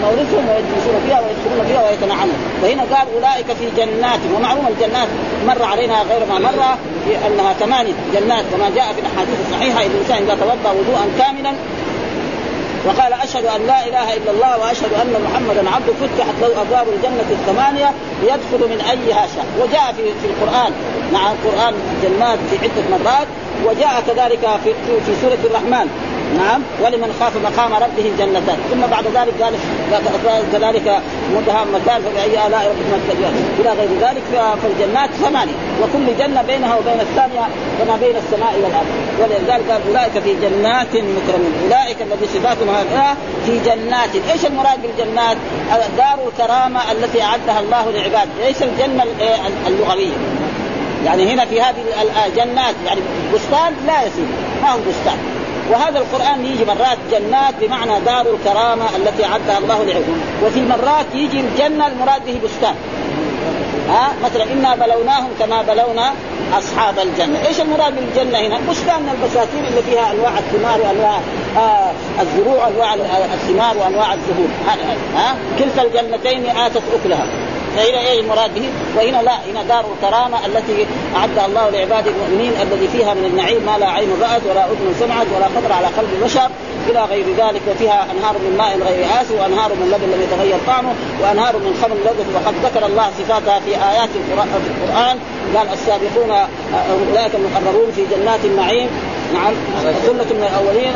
مورثهم 0.03 0.45
ويجلسون 0.49 0.97
فيها 1.07 1.21
ويدخلون 1.21 1.67
فيها 1.67 1.91
ويتنعمون. 1.91 2.39
وهنا 2.63 2.83
قال 2.83 3.07
أولئك 3.15 3.47
في 3.47 3.67
جنات 3.77 4.21
ومعلوم 4.37 4.67
الجنات 4.67 5.09
مر 5.47 5.63
علينا 5.63 6.03
غير 6.03 6.27
ما 6.29 6.39
مر 6.39 6.63
أنها 7.27 7.53
ثمانيه 7.53 7.93
جنات. 8.15 8.45
كما 8.53 8.71
جاء 8.77 8.93
في 8.93 9.01
الأحاديث 9.01 9.37
الصحيحة 9.47 9.81
اذا 9.81 9.95
الإنسان 9.95 10.23
إذا 10.23 10.35
توضأ 10.35 10.71
وضوءا 10.71 11.07
كاملا 11.19 11.53
وقال 12.87 13.13
أشهد 13.13 13.47
أن 13.47 13.67
لا 13.67 13.87
إله 13.89 14.17
إلا 14.17 14.31
الله 14.31 14.59
وأشهد 14.59 14.93
أن 15.03 15.15
محمدا 15.27 15.71
عبده. 15.71 15.93
فتحت 16.01 16.35
له 16.41 16.63
أبواب 16.63 16.87
الجنة 16.95 17.31
الثمانية 17.31 17.91
يدخل 18.23 18.69
من 18.73 18.81
أيها 18.91 19.27
شاء 19.35 19.47
وجاء 19.61 19.95
في 19.97 20.03
في 20.03 20.27
القرآن. 20.27 20.73
مع 21.13 21.33
القرآن 21.33 21.75
جنات 22.03 22.39
في 22.51 22.57
عدة 22.59 22.85
مرات. 22.91 23.27
وجاء 23.65 24.03
كذلك 24.07 24.61
في 24.65 24.75
في 25.07 25.13
سورة 25.21 25.39
الرحمن. 25.45 25.87
نعم. 26.39 26.63
ولمن 26.83 27.17
خاف 27.21 27.33
مقام 27.37 27.75
ربه 27.75 28.13
جنتان. 28.19 28.59
ثم 28.71 28.81
بعد 28.91 29.05
ذلك 29.05 29.35
قال 29.43 29.55
كذلك 30.53 31.01
مدهامتان 31.37 32.03
فبأي 32.03 32.47
آلاء 32.47 32.63
ربكما 32.71 32.99
تكذبان 33.09 33.35
إلى 33.61 33.71
غير 33.71 33.89
ذلك 34.01 34.23
فالجنات 34.63 35.11
ثمانية. 35.11 35.53
وكل 35.83 36.07
جنة 36.19 36.43
بينها 36.43 36.77
وبين 36.77 37.01
الثانية 37.01 37.49
كما 37.79 37.97
بين 37.97 38.17
السماء 38.17 38.55
والأرض. 38.63 38.87
ولذلك 39.21 39.71
قال 39.71 39.81
أولئك 39.89 40.19
في 40.25 40.35
جنات 40.43 40.89
مكرمون. 40.89 41.53
أولئك 41.65 42.03
الذي 42.03 42.27
صفاتهم 42.35 42.69
هكذا 42.69 43.17
في 43.47 43.59
جنات. 43.59 44.11
إيش 44.33 44.47
المراد 44.47 44.79
بالجنات؟ 44.83 45.37
دار 45.97 46.19
الكرامة 46.29 46.93
التي 46.93 47.23
أعدها 47.23 47.61
الله 47.61 47.91
لعباده 47.91 48.31
ليس 48.47 48.63
الجنة 48.63 49.05
اللغوية؟ 49.67 50.13
يعني 51.05 51.35
هنا 51.35 51.45
في 51.45 51.61
هذه 51.61 51.85
الجنات 52.27 52.75
يعني 52.87 53.01
بستان 53.35 53.75
لا 53.87 54.03
يصير 54.03 54.25
ما 54.63 54.73
هو 54.73 54.79
بستان؟ 54.79 55.19
وهذا 55.71 55.99
القرآن 55.99 56.47
يجي 56.47 56.65
مرات 56.65 56.99
جنات 57.11 57.55
بمعنى 57.61 58.01
دار 58.01 58.27
الكرامة 58.35 58.85
التي 58.97 59.25
أعدها 59.25 59.59
الله 59.59 59.85
لعباده 59.85 60.13
وفي 60.45 60.61
مرات 60.61 61.07
يجي 61.15 61.41
الجنة 61.41 61.87
المراد 61.87 62.25
به 62.27 62.41
بستان. 62.45 62.75
ها؟ 63.89 64.13
مثلا 64.25 64.53
إنا 64.53 64.75
بلوناهم 64.75 65.29
كما 65.39 65.63
بلونا 65.63 66.13
أصحاب 66.59 66.99
الجنة، 66.99 67.47
إيش 67.49 67.61
المراد 67.61 67.95
بالجنه 67.95 68.39
هنا؟ 68.39 68.59
بستان 68.71 69.03
من 69.03 69.09
البساتين 69.09 69.65
اللي 69.65 69.83
فيها 69.83 70.13
أنواع 70.13 70.39
الثمار 70.39 70.81
وأنواع 70.81 71.21
آه 71.57 71.93
الزروع 72.21 72.67
وانواع 72.67 72.95
الثمار 73.35 73.79
وأنواع 73.79 74.15
الزهور، 74.15 74.49
ها؟ 75.17 75.37
كلتا 75.59 75.83
الجنتين 75.83 76.57
آتت 76.57 76.83
أكلها، 76.95 77.27
فهنا 77.77 78.01
إيه 78.01 78.21
المراد 78.21 78.55
به؟ 78.55 78.69
وهنا 78.97 79.23
لا 79.23 79.37
هنا 79.51 79.63
دار 79.63 79.85
الكرامة 79.93 80.47
التي 80.47 80.87
اعدها 81.17 81.47
الله 81.47 81.71
لعباده 81.71 82.11
المؤمنين 82.11 82.53
الذي 82.63 82.89
فيها 82.89 83.15
من 83.15 83.25
النعيم 83.25 83.63
ما 83.67 83.79
لا 83.79 83.89
عين 83.89 84.11
رأت 84.21 84.43
ولا 84.51 84.65
أذن 84.65 84.95
سمعت 85.01 85.27
ولا 85.37 85.47
خطر 85.57 85.73
على 85.73 85.87
قلب 85.87 86.25
بشر 86.25 86.51
إلى 86.89 87.05
غير 87.05 87.25
ذلك. 87.37 87.63
وفيها 87.71 88.07
أنهار 88.13 88.35
من 88.45 88.57
ماء 88.59 88.79
غير 88.89 89.07
آسي 89.21 89.35
وأنهار 89.35 89.71
من 89.75 89.87
لبن 89.93 90.09
لم 90.13 90.23
يتغير 90.23 90.57
طعمه 90.67 90.95
وأنهار 91.23 91.57
من 91.57 91.73
خمر 91.83 91.97
لذة. 92.07 92.27
وقد 92.35 92.55
ذكر 92.65 92.87
الله 92.87 93.11
صفاتها 93.19 93.61
في 93.61 93.71
آيات 93.71 94.11
القرآن. 94.21 95.19
قال 95.57 95.67
السابقون 95.73 96.31
أولئك 97.11 97.35
المقربون 97.35 97.93
في 97.97 98.03
جنات 98.13 98.45
النعيم. 98.45 98.89
نعم. 99.35 99.55
ثلة 100.07 100.31
من 100.39 100.45
الأولين 100.51 100.95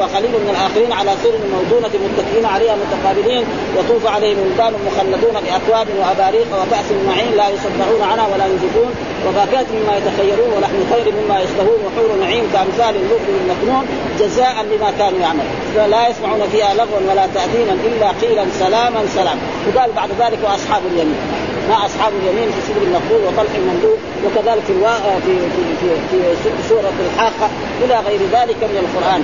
وقليل 0.00 0.34
من 0.44 0.50
الآخرين 0.50 0.92
على 0.92 1.10
سر 1.22 1.38
موزونة 1.54 1.90
متكئين 2.06 2.46
عليها 2.46 2.76
متقابلين 2.76 3.44
يطوف 3.78 4.06
عليهم 4.06 4.38
ولدان 4.38 4.72
مخلدون 4.86 5.36
بأكواب 5.44 5.86
وأباريق 5.98 6.46
وكأس 6.60 6.88
معين 7.06 7.32
لا 7.36 7.48
يصدعون 7.48 8.02
عنها 8.10 8.26
ولا 8.34 8.46
ينزفون 8.46 8.90
وفاكهة 9.26 9.66
مما 9.76 9.92
يتخيرون 9.98 10.50
ولحم 10.56 10.78
طير 10.92 11.14
مما 11.18 11.40
يشتهون 11.40 11.78
وحور 11.86 12.18
نعيم 12.20 12.44
كأمثال 12.52 12.94
اللؤلؤ 13.02 13.34
المكنون 13.42 13.84
جزاء 14.20 14.54
لما 14.70 14.90
كانوا 14.98 15.20
يعملون. 15.20 15.50
فلا 15.74 16.08
يسمعون 16.08 16.42
فيها 16.52 16.74
لغوا 16.74 17.00
ولا 17.10 17.26
تأثيما 17.34 17.74
إلا 17.88 18.08
قيلا 18.22 18.44
سلاما 18.58 19.00
سلاما. 19.14 19.40
وقال 19.66 19.92
بعد 19.92 20.10
ذلك 20.20 20.38
وأصحاب 20.44 20.82
اليمين. 20.92 21.20
ما 21.68 21.86
أصحاب 21.86 22.12
اليمين 22.22 22.48
في 22.52 22.60
سدر 22.68 22.82
المقبول 22.82 23.20
وطلح 23.26 23.54
المندوب 23.54 23.98
وكذلك 24.24 24.62
في 24.66 24.72
الوا... 24.72 25.18
في 25.26 25.38
في 25.80 25.88
في, 26.10 26.18
في 26.42 26.68
سورة 26.68 26.92
الحاقة 27.06 27.50
إلى 27.84 27.94
غير 27.94 28.20
ذلك 28.32 28.56
من 28.62 28.78
القرآن. 28.84 29.22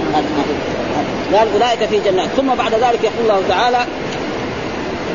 قال 1.34 1.48
أولئك 1.54 1.88
في 1.88 2.10
جنات. 2.10 2.28
ثم 2.36 2.54
بعد 2.54 2.74
ذلك 2.74 3.04
يقول 3.04 3.20
الله 3.20 3.42
تعالى 3.48 3.86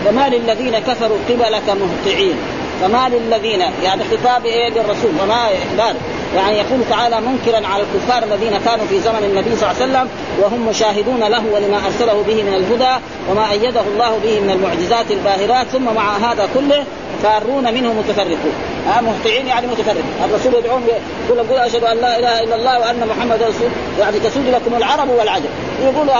فما 0.05 0.29
للذين 0.29 0.79
كفروا 0.79 1.17
قبلك 1.29 1.69
مهطعين. 1.69 2.35
فما 2.81 3.09
للذين 3.09 3.61
يعني 3.83 4.03
خطاب 4.03 4.45
إيه 4.45 4.69
للرسول؟ 4.69 5.11
وما 5.23 5.45
أخبار 5.45 5.95
يعني 6.35 6.57
يقول 6.57 6.79
تعالى 6.89 7.21
منكرا 7.21 7.67
على 7.67 7.83
الكفار 7.83 8.23
الذين 8.23 8.57
كانوا 8.65 8.85
في 8.89 8.99
زمن 8.99 9.23
النبي 9.23 9.55
صلى 9.55 9.71
الله 9.71 9.81
عليه 9.81 9.91
وسلم 9.91 10.09
وهم 10.41 10.67
مشاهدون 10.69 11.19
له 11.19 11.43
ولما 11.53 11.77
أرسله 11.85 12.23
به 12.27 12.43
من 12.43 12.53
الهدى 12.53 13.03
وما 13.29 13.51
أيده 13.51 13.81
الله 13.81 14.19
به 14.23 14.39
من 14.39 14.49
المعجزات 14.49 15.11
الباهرات 15.11 15.67
ثم 15.67 15.83
مع 15.83 16.17
هذا 16.17 16.49
كله 16.53 16.83
فارون 17.23 17.73
منه 17.73 17.93
متفرقون. 17.93 18.53
آه 18.97 19.01
مهطعين 19.01 19.47
يعني 19.47 19.67
متفرق 19.67 20.03
الرسول 20.25 20.53
يدعوهم 20.53 20.83
يقول 21.29 21.39
قل 21.39 21.57
أشهد 21.57 21.83
أن 21.83 21.97
لا 21.97 22.19
إله 22.19 22.43
إلا 22.43 22.55
الله 22.55 22.79
وأن 22.79 23.07
محمد 23.07 23.43
رسول 23.43 23.69
يعني 23.99 24.19
تسود 24.19 24.47
لكم 24.47 24.75
العرب 24.77 25.09
والعجم. 25.09 25.49
يقولوا 25.83 26.13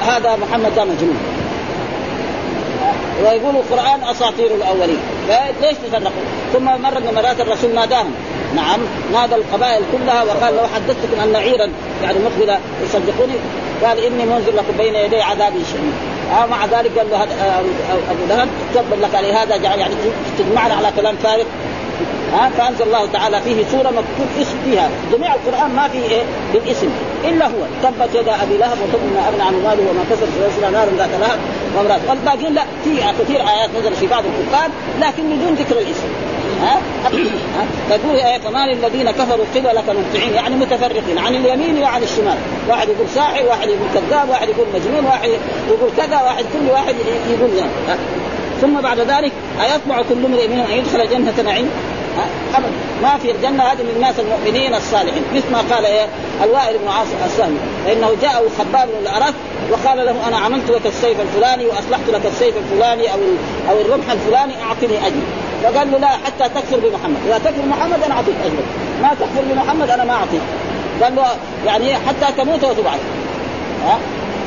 هذا 0.00 0.36
محمد 0.36 0.78
مجنون 0.78 1.39
ويقول 3.22 3.56
القرآن 3.56 4.04
أساطير 4.10 4.46
الأولين. 4.46 5.00
ليش 5.62 5.76
تفرقوا؟ 5.86 6.10
ثم 6.52 6.64
مره 6.64 6.98
من 6.98 7.08
المرات 7.08 7.40
الرسول 7.40 7.74
ناداهم. 7.74 8.14
نعم 8.54 8.80
نادى 9.12 9.34
القبائل 9.34 9.82
كلها 9.92 10.22
وقال 10.22 10.56
لو 10.56 10.66
حدثتكم 10.74 11.20
أن 11.24 11.36
عيرا 11.36 11.70
يعني 12.02 12.18
مقبله 12.18 12.58
يصدقوني 12.84 13.34
قال 13.84 13.98
إني 13.98 14.24
منذر 14.24 14.52
لكم 14.52 14.76
بين 14.78 14.94
يدي 14.94 15.22
عذاب 15.22 15.52
شديد. 15.52 15.94
آه 16.32 16.46
مع 16.46 16.64
ذلك 16.64 16.98
قال 16.98 17.10
له 17.10 17.22
ابو 18.10 18.24
لهب 18.28 18.48
تبا 18.74 19.06
لك 19.06 19.14
على 19.14 19.32
هذا 19.32 19.56
يعني 19.56 19.94
تجمعنا 20.38 20.74
على 20.74 20.92
كلام 20.96 21.16
فارغ. 21.16 21.44
ها 22.32 22.50
فأنزل 22.58 22.82
الله 22.82 23.06
تعالى 23.06 23.40
فيه 23.40 23.64
سورة 23.72 23.88
مكتوب 23.88 24.28
اسم 24.40 24.58
فيها. 24.64 24.90
جميع 25.12 25.34
القرآن 25.34 25.70
ما 25.76 25.88
فيه 25.88 26.02
إيه؟ 26.10 26.22
بالاسم. 26.52 26.88
إلا 27.24 27.46
هو. 27.46 27.62
تبت 27.82 28.14
يدا 28.14 28.42
أبي 28.42 28.56
لهب 28.56 28.78
وتب 28.82 29.00
ما 29.14 29.28
أغنى 29.28 29.42
عن 29.42 29.54
ماله 29.54 29.90
وما 29.90 30.04
كسب 30.10 30.28
سيصلى 30.38 30.70
نارا 30.72 30.90
ذات 30.98 31.08
لهب 31.20 31.38
وامرات 31.76 32.00
والباقيين 32.08 32.54
لا. 32.54 32.62
في 32.84 32.90
كثير 33.20 33.40
آيات 33.40 33.70
نزل 33.78 33.92
في 33.92 34.06
بعض 34.06 34.24
الكفار 34.24 34.70
لكن 35.00 35.22
بدون 35.22 35.54
ذكر 35.54 35.78
الاسم. 35.78 36.08
ها؟ 36.62 36.80
تقول 37.90 38.16
إيه؟ 38.16 38.38
فما 38.38 38.66
للذين 38.66 39.10
كفروا 39.10 39.44
قبلك 39.54 39.84
مهطعين 39.88 40.34
يعني 40.34 40.56
متفرقين. 40.56 41.18
عن 41.18 41.34
اليمين 41.34 41.82
وعن 41.82 42.02
الشمال. 42.02 42.36
واحد 42.68 42.88
يقول 42.88 43.08
ساحر 43.14 43.46
واحد 43.46 43.68
يقول 43.68 43.88
كذاب 43.94 44.28
واحد 44.28 44.48
يقول 44.48 44.66
مجنون 44.74 45.04
واحد 45.04 45.28
يقول 45.68 45.90
كذا 45.96 46.22
واحد 46.22 46.44
كل 46.44 46.70
واحد 46.70 46.94
يقول 47.30 47.50
ها؟ 47.88 47.96
ثم 48.60 48.80
بعد 48.80 49.00
ذلك 49.00 49.32
أيطمع 49.62 50.02
كل 50.02 50.24
امرئ 50.24 50.48
منهم 50.48 50.66
أن 50.72 50.78
يدخل 50.78 51.08
جنة 51.10 51.42
نعيم؟ 51.44 51.70
ابدا. 52.54 52.70
ما 53.02 53.18
في 53.18 53.30
الجنة 53.30 53.62
هذه 53.62 53.82
للناس 53.82 54.14
المؤمنين 54.20 54.74
الصالحين. 54.74 55.22
مثل 55.34 55.52
ما 55.52 55.74
قال 55.74 55.84
إيه 55.86 56.06
الوائل 56.44 56.78
بن 56.78 56.88
عاص 56.88 57.06
السهمي. 57.26 57.58
فإنه 57.86 58.10
جاءه 58.22 58.42
خباب 58.58 58.88
بن 58.88 59.06
الأرث 59.06 59.34
وقال 59.70 60.06
له 60.06 60.28
أنا 60.28 60.36
عملت 60.38 60.70
لك 60.70 60.86
السيف 60.86 61.20
الفلاني 61.20 61.66
وأصلحت 61.66 62.08
لك 62.08 62.26
السيف 62.26 62.54
الفلاني 62.56 63.12
أو 63.12 63.18
أو 63.70 63.80
الرمح 63.80 64.10
الفلاني 64.10 64.62
أعطني 64.62 65.06
اجر 65.06 65.22
فقال 65.62 65.92
له 65.92 65.98
لا 65.98 66.08
حتى 66.08 66.48
تكفر 66.54 66.76
بمحمد. 66.76 67.16
إذا 67.26 67.38
تكفر 67.38 67.66
محمد 67.66 68.02
أنا 68.02 68.14
أعطيك 68.14 68.34
اجرك 68.44 68.64
ما 69.02 69.08
تكفر 69.08 69.42
بمحمد 69.50 69.90
أنا 69.90 70.04
ما 70.04 70.12
أعطيك. 70.12 70.40
قال 71.02 71.16
له 71.16 71.26
يعني 71.66 71.94
حتى 71.94 72.32
تموت 72.38 72.64
وتبعث. 72.64 73.00
ها؟ 73.84 73.98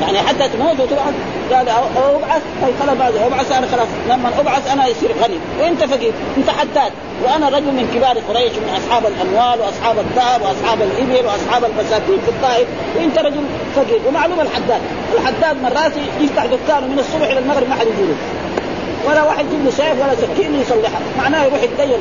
يعني 0.02 0.18
حتى 0.18 0.48
تموت 0.48 0.80
وتبعث. 0.80 1.14
قال 1.52 1.68
أبعث 1.68 2.42
اي 2.64 2.72
خلاص 2.80 3.14
أبعث 3.26 3.52
أنا 3.52 3.66
خلاص 3.66 3.88
لما 4.08 4.28
أبعث 4.40 4.72
أنا 4.72 4.86
يصير 4.86 5.10
غني 5.22 5.38
وأنت 5.60 5.84
فقير 5.84 6.12
أنت 6.36 6.50
حداد 6.50 6.92
وأنا 7.24 7.48
رجل 7.48 7.72
من 7.72 7.90
كبار 7.94 8.18
قريش 8.28 8.52
من 8.52 8.68
أصحاب 8.76 9.06
الأموال 9.06 9.60
وأصحاب 9.60 9.98
الذهب 9.98 10.42
وأصحاب 10.42 10.82
الإبل 10.82 11.26
وأصحاب 11.26 11.64
البساتين 11.64 12.18
في 12.24 12.28
الطائف. 12.28 12.68
وأنت 12.96 13.18
رجل 13.18 13.44
فقير. 13.76 14.00
ومعلوم 14.08 14.40
الحداد. 14.40 14.80
الحداد 15.14 15.62
مرات 15.62 15.92
يفتح 16.20 16.46
دكانه 16.46 16.86
من 16.86 16.98
الصبح 16.98 17.26
إلى 17.30 17.38
المغرب 17.38 17.68
ما 17.68 17.74
حد 17.74 17.86
يجيله 17.86 18.16
ولا 19.08 19.22
واحد 19.22 19.44
يجيب 19.46 19.64
له 19.64 19.70
سيف 19.70 20.02
ولا 20.02 20.14
سكين 20.14 20.60
يصلحها 20.60 21.00
معناه 21.18 21.44
يروح 21.44 21.62
يتدين 21.62 21.98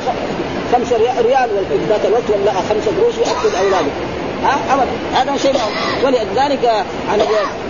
خمسة 0.74 0.98
ريال 0.98 1.50
والذات 1.72 2.06
الوقت 2.06 2.30
ولا 2.30 2.52
خمسة 2.52 2.92
قروش 3.00 3.18
يأكل 3.18 3.56
أولاده. 3.64 4.13
ها؟ 4.44 4.74
ابدا 4.74 4.92
هذا 5.14 5.38
شيء 5.38 5.56
ولذلك 6.04 6.86
على 7.12 7.24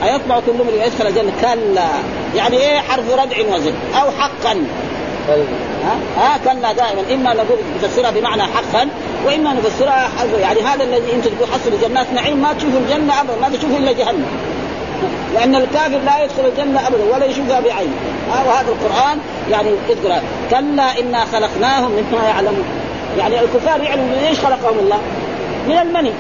أيطمع 0.04 0.40
كل 0.40 0.54
من 0.54 0.82
يدخل 0.86 1.08
الجنة. 1.08 1.32
كلا. 1.42 1.88
يعني 2.36 2.58
إيه؟ 2.58 2.80
حرف 2.80 3.04
ردع 3.14 3.56
وزن. 3.56 3.74
أو 4.02 4.12
حقا. 4.12 4.66
ها؟ 5.86 5.96
ها؟ 6.18 6.38
كلا 6.38 6.74
دائما. 6.74 7.02
إما 7.14 7.34
نقول 7.34 7.58
نفسرها 7.84 8.12
بمعنى 8.12 8.44
حقا 8.44 8.88
وإما 9.26 9.54
نفسرها 9.54 10.10
يعني 10.42 10.62
هذا 10.62 10.84
الذي 10.84 11.14
أنت 11.16 11.28
تقول 11.28 11.48
حصل 11.54 11.72
جنات 11.82 12.08
نعيم 12.14 12.42
ما 12.42 12.54
تشوفوا 12.54 12.80
الجنة 12.80 13.22
ابدا. 13.22 13.36
ما 13.42 13.50
تشوفوا 13.50 13.78
إلا 13.78 13.92
جهنم. 13.92 14.26
لأن 15.34 15.56
الكافر 15.56 15.98
لا 16.06 16.24
يدخل 16.24 16.46
الجنة 16.46 16.88
ابدا 16.88 17.16
ولا 17.16 17.26
يشوفها 17.26 17.60
بعينه 17.60 17.94
ها؟ 18.32 18.44
وهذا 18.48 18.68
القرآن 18.68 19.18
يعني 19.52 19.70
يذكر. 19.90 20.22
كلا 20.50 21.00
إنا 21.00 21.26
خلقناهم 21.26 21.92
مما 21.92 22.28
يعلمون. 22.28 22.66
يعني 23.18 23.40
الكفار 23.40 23.84
يعلموا 23.84 24.06
من 24.06 24.26
إيش 24.28 24.40
خلقهم 24.40 24.80
الله؟ 24.80 25.00
من 25.68 25.78
المني. 25.78 26.12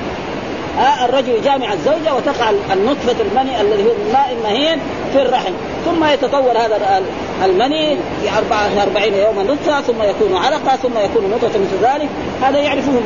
ها 0.78 1.06
الرجل 1.06 1.30
يجامع 1.30 1.74
الزوجة 1.74 2.16
وتقع 2.16 2.50
النطفة 2.74 3.16
المني 3.22 3.62
الذي 3.62 3.84
هو 3.84 3.94
ماء 4.14 4.38
مهين 4.44 4.80
في 5.14 5.22
الرحم. 5.22 5.54
ثم 5.86 6.06
يتطور 6.06 6.52
هذا 6.52 7.02
المني 7.46 7.98
في 8.22 8.30
44 8.38 9.14
يوما 9.14 9.44
نطفة 9.44 9.82
ثم 9.82 10.04
يكون 10.04 10.36
علقة 10.36 10.76
ثم 10.76 10.98
يكون 10.98 11.32
نطفة 11.32 11.60
مثل 11.60 11.94
ذلك. 11.94 12.10
هذا 12.42 12.60
يعرفهم. 12.60 13.02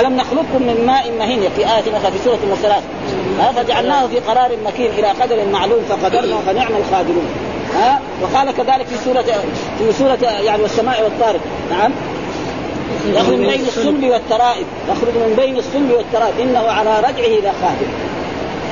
ألم 0.00 0.16
نخلقكم 0.16 0.62
من 0.62 0.86
ماء 0.86 1.12
مهين؟ 1.18 1.40
في 1.56 1.60
آية 1.60 1.96
أخرى 1.96 2.12
في 2.12 2.18
سورة 2.24 2.38
المرسلات 2.44 2.82
فجعلناه 3.56 4.06
في 4.06 4.18
قرار 4.18 4.50
مكين 4.66 4.90
إلى 4.98 5.06
قدر 5.06 5.44
معلوم 5.52 5.80
فقدرنا 5.88 6.36
فنعم 6.46 6.72
القادرون 6.76 7.26
ها 7.74 8.00
وقال 8.22 8.50
كذلك 8.50 8.86
في 8.86 8.96
سورة 9.04 9.22
في 9.78 9.92
سورة 9.92 10.18
يعني 10.22 10.62
والسماء 10.62 11.02
والطارق. 11.02 11.40
نعم. 11.70 11.92
يخرج 13.06 13.38
من 13.38 13.46
بين 13.46 13.60
الصلب 13.60 14.04
والترائب 14.04 14.66
يخرج 14.88 15.14
من 15.14 15.34
بين 15.36 15.56
الصلب 15.56 15.90
والترائب. 15.90 16.40
إنه 16.40 16.58
على 16.58 16.98
رجعه 16.98 17.40
لقادر 17.40 17.86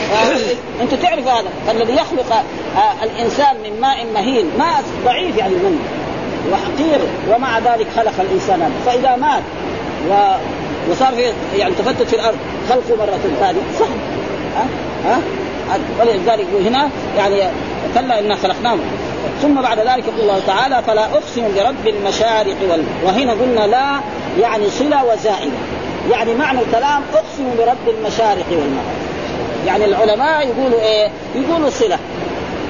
أنت 0.83 0.95
تعرف 0.95 1.29
هذا؟ 1.29 1.49
فالذي 1.67 1.93
يخلق 1.93 2.33
آه، 2.33 3.05
الإنسان 3.05 3.57
من 3.64 3.81
ماء 3.81 4.07
مهين. 4.14 4.51
ماء 4.59 4.83
ضعيف 5.05 5.37
يعني 5.37 5.55
منه 5.55 5.79
وحقير 6.53 7.01
ومع 7.31 7.59
ذلك 7.59 7.87
خلق 7.97 8.21
الإنسان 8.21 8.62
هذا. 8.62 8.73
فإذا 8.87 9.17
مات 9.17 9.43
و... 10.11 10.35
وصار 10.91 11.12
في 11.14 11.33
يعني 11.59 11.75
تفتت 11.75 12.09
في 12.09 12.17
الأرض 12.17 12.37
خلقه 12.69 12.97
مرة 12.99 13.19
ثانية. 13.41 13.61
صح. 13.81 13.87
ها؟ 14.57 14.67
ها؟ 15.05 15.21
ولذلك 16.01 16.47
هنا 16.67 16.91
يعني 17.17 17.51
كلا 17.95 18.19
إنا 18.19 18.37
خلقناهم 18.37 18.81
ثم 19.43 19.55
بعد 19.55 19.79
ذلك 19.79 20.05
يقول 20.09 20.21
الله 20.21 20.41
تعالى 20.47 20.83
فلا 20.87 21.05
أقسم 21.05 21.43
برب 21.57 21.88
المشارق 21.88 22.57
وال 22.71 22.85
وهنا 23.05 23.33
قلنا 23.33 23.67
لا 23.67 24.01
يعني 24.38 24.70
صله 24.70 25.05
وزائده 25.05 25.59
يعني 26.11 26.35
معنى 26.35 26.61
الكلام 26.61 27.03
أقسم 27.14 27.57
برب 27.59 27.96
المشارق 27.98 28.46
والمغارب 28.51 28.98
يعني 29.66 29.85
العلماء 29.85 30.46
يقولوا 30.46 30.81
إيه؟ 30.81 31.11
يقولوا 31.35 31.70
صله 31.70 31.98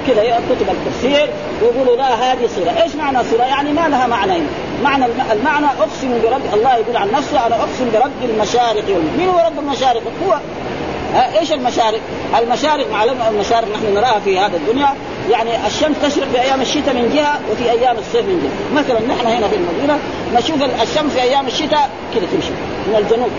كذا 0.06 0.22
كتب 0.22 0.66
التفسير 0.70 1.30
يقولوا 1.62 1.96
لا 1.96 2.14
هذه 2.14 2.48
صله، 2.56 2.82
إيش 2.82 2.94
معنى 2.94 3.18
صله؟ 3.30 3.44
يعني 3.44 3.72
ما 3.72 3.88
لها 3.88 4.06
معنيين، 4.06 4.46
معنى 4.82 5.04
المعنى 5.32 5.66
أقسم 5.66 6.22
برب 6.22 6.54
الله 6.54 6.76
يقول 6.76 6.96
عن 6.96 7.10
نفسه 7.12 7.46
أنا 7.46 7.56
أقسم 7.56 7.90
برب 7.94 8.30
المشارق 8.30 8.84
والمغارب، 8.88 9.18
من 9.18 9.28
هو 9.28 9.46
رب 9.46 9.58
المشارق؟ 9.58 10.02
هو 10.26 10.38
إيش 11.40 11.52
المشارق؟ 11.52 12.00
المشارق 12.38 12.90
معلوم 12.92 13.16
المشارق 13.30 13.68
نحن 13.68 13.94
نراها 13.94 14.20
في 14.24 14.38
هذا 14.38 14.56
الدنيا 14.56 14.94
يعني 15.30 15.66
الشمس 15.66 15.96
تشرق 16.02 16.28
في 16.32 16.40
أيام 16.40 16.60
الشتاء 16.60 16.94
من 16.94 17.12
جهة 17.14 17.40
وفي 17.52 17.70
أيام 17.70 17.96
الصيف 17.98 18.24
من 18.24 18.38
جهة، 18.42 18.80
مثلا 18.80 19.00
نحن 19.14 19.26
هنا 19.26 19.48
في 19.48 19.56
المدينة 19.56 19.98
نشوف 20.34 20.82
الشمس 20.82 21.12
في 21.12 21.22
أيام 21.22 21.46
الشتاء 21.46 21.90
كذا 22.14 22.26
تمشي. 22.32 22.50
من 22.88 22.96
الجنوب. 22.98 23.30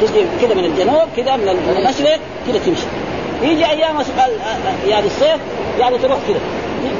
تجي 0.00 0.24
كذا 0.40 0.54
من 0.54 0.64
الجنوب 0.64 1.08
كذا 1.16 1.36
من 1.36 1.48
المشرق 1.48 2.20
كذا 2.46 2.58
تمشي. 2.66 2.86
يجي 3.42 3.66
أيام 3.66 3.96
يعني 4.88 5.06
الصيف 5.06 5.40
يعني 5.78 5.98
تروح 5.98 6.18
كذا. 6.28 6.40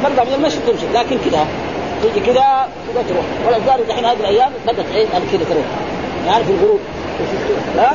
برجع 0.04 0.24
من 0.24 0.35
المشرق 0.35 0.61
تمشي 0.66 0.87
لكن 0.94 1.16
كذا. 1.30 1.46
تيجي 2.02 2.26
كذا 2.26 2.68
كذا 2.94 3.04
تروح. 3.09 3.24
ولذلك 3.46 3.90
الحين 3.90 4.04
هذه 4.04 4.20
الأيام 4.20 4.52
بدأت 4.66 4.87
إيه 4.94 5.06
كذا 5.06 5.44
تروح. 5.50 5.64
يعني 6.26 6.44
في 6.44 6.50
الغروب. 6.50 6.80
لا 7.76 7.90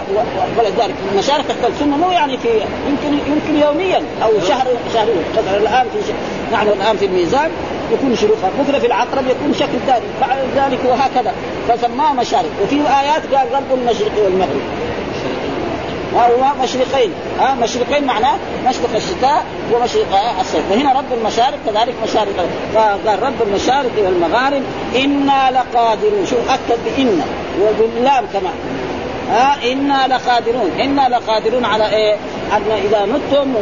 ولذلك 0.58 0.96
المشارق 1.14 1.44
تختلف 1.48 1.80
ثم 1.80 1.90
مو 1.90 2.12
يعني 2.12 2.38
في 2.38 2.50
يمكن 2.90 3.20
يمكن 3.28 3.68
يوميا 3.68 4.02
أو 4.24 4.32
شهر 4.48 4.68
شهريا 4.94 5.24
مثلا 5.38 5.58
الآن 5.58 5.86
في 5.94 6.14
نحن 6.54 6.68
الآن 6.68 6.98
في 6.98 7.06
الميزان 7.06 7.52
يكون 7.92 8.16
شروقها 8.16 8.50
بكره 8.60 8.80
في 8.80 8.88
العقرب 8.88 9.28
يكون 9.28 9.54
شكل 9.54 9.80
ثاني. 9.88 10.06
بعد 10.22 10.38
ذلك 10.56 10.80
وهكذا. 10.86 11.34
فسماه 11.68 12.14
مشارق 12.14 12.50
وفي 12.64 12.76
آيات 12.76 13.36
قال 13.36 13.48
رب 13.54 13.80
المشرق 13.80 14.24
والمغرب. 14.24 14.62
هو 16.16 16.64
مشرقين. 16.64 17.12
ها 17.40 17.56
مشرقين 17.56 18.04
معناه 18.04 18.38
مشرق 18.68 18.96
الشتاء 18.96 19.46
ومشرق 19.74 20.06
الصيف. 20.40 20.72
وهنا 20.72 20.94
رب 20.94 21.14
المشارق 21.18 21.58
كذلك 21.66 21.94
مشارق 22.04 22.48
فقال 22.74 23.24
رب 23.24 23.48
المشارق 23.48 23.92
والمغارب 23.98 24.64
إنا 24.96 25.52
لقادرون. 25.52 26.26
شوف 26.30 26.50
أكد 26.50 26.80
بان 26.86 27.22
وباللام 27.62 28.26
كمان. 28.34 28.54
ها 29.30 29.72
إنا 29.72 30.08
لقادرون. 30.08 30.72
إنا 30.82 31.10
لقادرون 31.10 31.66
على 31.66 31.90
إيه؟ 31.90 32.14
أن 32.58 32.72
إذا 32.72 33.06
متم 33.06 33.54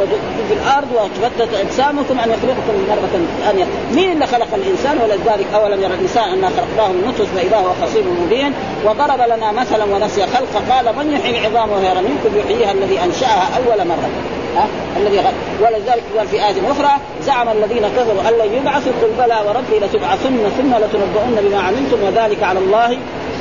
في 0.48 0.54
الأرض 0.54 0.88
وتفتت 0.92 1.54
أجسامكم 1.54 2.20
أن 2.20 2.30
يخلقكم 2.30 2.74
مرة 2.90 3.26
ثانية، 3.46 3.66
مين 3.92 4.12
اللي 4.12 4.28
خلق 4.28 4.48
الإنسان؟ 4.54 4.98
ولذلك 4.98 5.46
أولم 5.56 5.84
يرى 5.84 5.94
الانسان 5.94 6.24
انا 6.24 6.50
خلقناه 6.50 6.92
من 6.92 7.08
نطفة 7.08 7.26
فاذا 7.36 7.58
هو 7.58 7.86
خصيم 7.86 8.24
مبين. 8.26 8.54
وضرب 8.86 9.22
لنا 9.22 9.52
مثلا 9.52 9.84
ونسي 9.84 10.22
خلقه 10.22 10.76
قال 10.76 10.96
من 10.96 11.14
يحيي 11.14 11.48
العظام 11.48 11.72
وهي 11.72 11.88
قل 11.88 12.38
يحييها 12.38 12.72
الذي 12.72 13.00
أنشأها 13.04 13.48
أول 13.58 13.88
مرة. 13.88 14.10
ها؟ 14.58 14.68
الذي 14.98 15.18
ولذلك 15.62 16.04
قال 16.18 16.28
في 16.28 16.36
آية 16.36 16.72
أخرى 16.72 16.92
زعم 17.22 17.50
الذين 17.50 17.88
كفروا 17.88 18.22
أن 18.22 18.34
لن 18.34 18.54
يبعثوا 18.54 18.92
قل 19.02 19.10
بلى 19.18 19.42
وربي 19.48 19.86
لتبعثن 19.86 20.38
ثم 20.58 20.76
لتنبؤن 20.76 21.50
بما 21.50 21.62
عملتم 21.62 22.04
وذلك 22.04 22.44
على 22.44 22.60
الله 22.60 22.98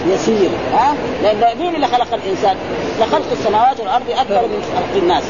يسير 0.06 0.50
ها؟ 0.72 0.94
لأن 1.22 1.58
مين 1.58 1.74
اللي 1.74 1.86
خلق 1.86 2.14
الإنسان؟ 2.14 2.56
لخلق 3.00 3.30
السماوات 3.32 3.80
والأرض 3.80 4.10
اكبر 4.10 4.42
من 4.42 4.62
خلق 4.76 5.02
الناس 5.02 5.22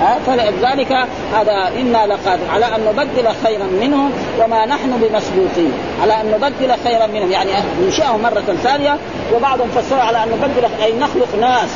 ها؟ 0.00 0.18
فلذلك 0.26 0.92
هذا 1.34 1.72
إنا 1.80 2.06
لقادر 2.06 2.50
على 2.50 2.66
أن 2.66 2.84
نبدل 2.84 3.28
خيرا 3.44 3.64
منهم 3.80 4.12
وما 4.44 4.66
نحن 4.66 4.90
بمسبوقين 4.90 5.72
على 6.02 6.20
أن 6.20 6.30
نبدل 6.30 6.74
خيرا 6.84 7.06
منهم 7.06 7.32
يعني 7.32 7.50
ننشئهم 7.80 8.22
مرة 8.22 8.56
ثانية 8.62 8.96
وبعضهم 9.34 9.68
فسروا 9.68 10.02
على 10.02 10.22
أن 10.24 10.28
نبدل 10.28 10.84
أي 10.84 10.92
نخلق 10.92 11.28
ناس 11.40 11.68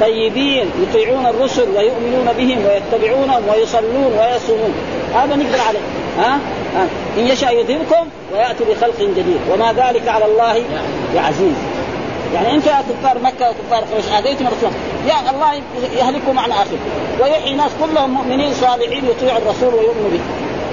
طيبين 0.00 0.70
يطيعون 0.82 1.26
الرسل 1.26 1.68
ويؤمنون 1.76 2.28
بهم 2.38 2.58
ويتبعونهم 2.66 3.42
ويصلون 3.48 4.12
ويصومون. 4.18 4.74
هذا 5.14 5.36
نقدر 5.36 5.60
عليه 5.68 5.80
ها؟ 6.18 6.38
إن 7.18 7.26
يشاء 7.26 7.54
يذهبكم 7.54 8.06
ويأتي 8.32 8.64
بخلق 8.64 9.00
جديد 9.00 9.40
وما 9.52 9.72
ذلك 9.72 10.08
على 10.08 10.24
الله 10.24 10.62
بعزيز. 11.14 11.56
يعني 12.34 12.54
أنتم 12.54 12.70
يا 12.70 12.82
كفار 13.02 13.18
مكة 13.22 13.50
وكفار 13.50 13.84
قريش 13.92 14.04
اذيتم 14.18 14.46
الرسول 14.46 14.70
يا 15.08 15.30
الله 15.30 15.62
يهلكوا 15.98 16.32
معنا 16.32 16.54
آخر. 16.54 16.76
ويحيي 17.20 17.54
ناس 17.54 17.70
كلهم 17.80 18.10
مؤمنين 18.10 18.54
صالحين 18.54 19.04
يطيعوا 19.04 19.38
الرسول 19.38 19.74
ويؤمنوا 19.74 20.10
به. 20.10 20.20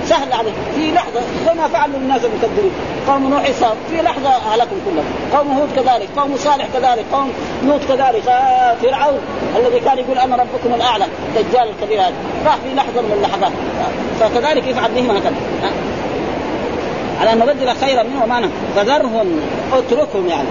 سهل 0.05 0.33
عليه 0.33 0.51
في 0.75 0.91
لحظة 0.91 1.21
زي 1.45 1.53
ما 1.53 1.67
فعلوا 1.67 1.97
الناس 1.97 2.21
المكذبين. 2.25 2.71
قوم 3.07 3.29
نوح 3.29 3.51
صار 3.51 3.75
في 3.89 4.01
لحظة 4.01 4.29
هلكوا 4.29 4.77
كلهم. 4.85 5.05
قوم 5.33 5.57
هود 5.57 5.69
كذلك 5.75 6.09
قوم 6.17 6.37
صالح 6.37 6.67
كذلك 6.73 7.05
قوم 7.13 7.31
لوط 7.63 7.81
كذلك 7.87 8.27
آه 8.27 8.75
فرعون 8.81 9.19
الذي 9.57 9.79
كان 9.79 9.97
يقول 9.97 10.17
أنا 10.17 10.35
ربكم 10.35 10.75
الأعلى 10.75 11.05
الدجال 11.05 11.69
الكبير 11.69 12.01
هذا. 12.01 12.13
راح 12.45 12.55
في 12.55 12.73
لحظة 12.75 13.01
من 13.01 13.11
اللحظات. 13.17 13.51
فكذلك 14.19 14.67
يفعل 14.67 14.91
بهم 14.91 15.11
هكذا. 15.11 15.35
على 17.21 17.33
أن 17.33 17.39
نبدل 17.39 17.75
خيرا 17.75 18.03
منه 18.03 18.23
وما 18.23 18.49
فذرهم 18.75 19.41
اتركهم 19.73 20.27
يعني. 20.27 20.47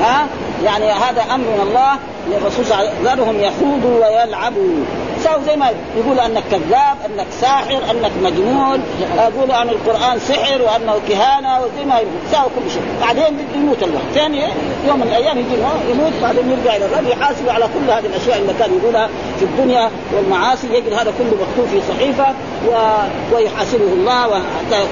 ها؟ 0.00 0.26
يعني 0.64 0.92
هذا 0.92 1.22
أمر 1.34 1.44
من 1.44 1.60
الله 1.68 1.98
للرسول 2.30 2.66
صلى 2.66 2.74
الله 2.74 2.90
عليه 2.90 2.90
وسلم. 2.90 3.06
ذرهم 3.06 3.40
يخوضوا 3.40 4.06
ويلعبوا. 4.06 4.84
ساووا 5.24 5.42
زي 5.46 5.56
ما 5.56 5.70
يقول 5.96 6.20
أنك 6.20 6.42
كذاب 6.50 6.96
أنك 7.06 7.26
ساحر 7.40 7.80
أنك 7.90 8.10
مجنون. 8.22 8.82
يقولوا 9.16 9.54
عن 9.54 9.68
القرآن 9.68 10.18
سحر 10.18 10.62
وأنه 10.62 10.94
كهانة 11.08 11.60
وزي 11.60 11.84
ما 11.84 11.94
يقول. 11.94 12.12
ساووا 12.32 12.48
كل 12.48 12.70
شيء. 12.70 12.82
بعدين 13.00 13.38
يموت 13.54 13.82
الله. 13.82 14.00
ثاني 14.14 14.42
يوم 14.88 15.00
من 15.00 15.06
الأيام 15.06 15.38
يجي 15.38 15.54
يموت 15.90 16.12
بعدين 16.22 16.50
يرجع 16.50 16.76
إلى 16.76 16.84
الرب 16.84 17.06
يحاسب 17.06 17.48
على 17.48 17.64
كل 17.64 17.90
هذه 17.90 18.06
الأشياء 18.06 18.38
اللي 18.38 18.54
كان 18.58 18.70
يقولها 18.78 19.08
في 19.38 19.44
الدنيا 19.44 19.90
والمعاصي. 20.12 20.66
يجد 20.66 20.92
هذا 20.92 21.12
كله 21.18 21.36
مكتوب 21.42 21.66
في 21.66 21.80
صحيفة 21.92 22.26
و... 22.68 22.70
ويحاسبه 23.34 23.92
الله 23.92 24.28
وحتى 24.28 24.84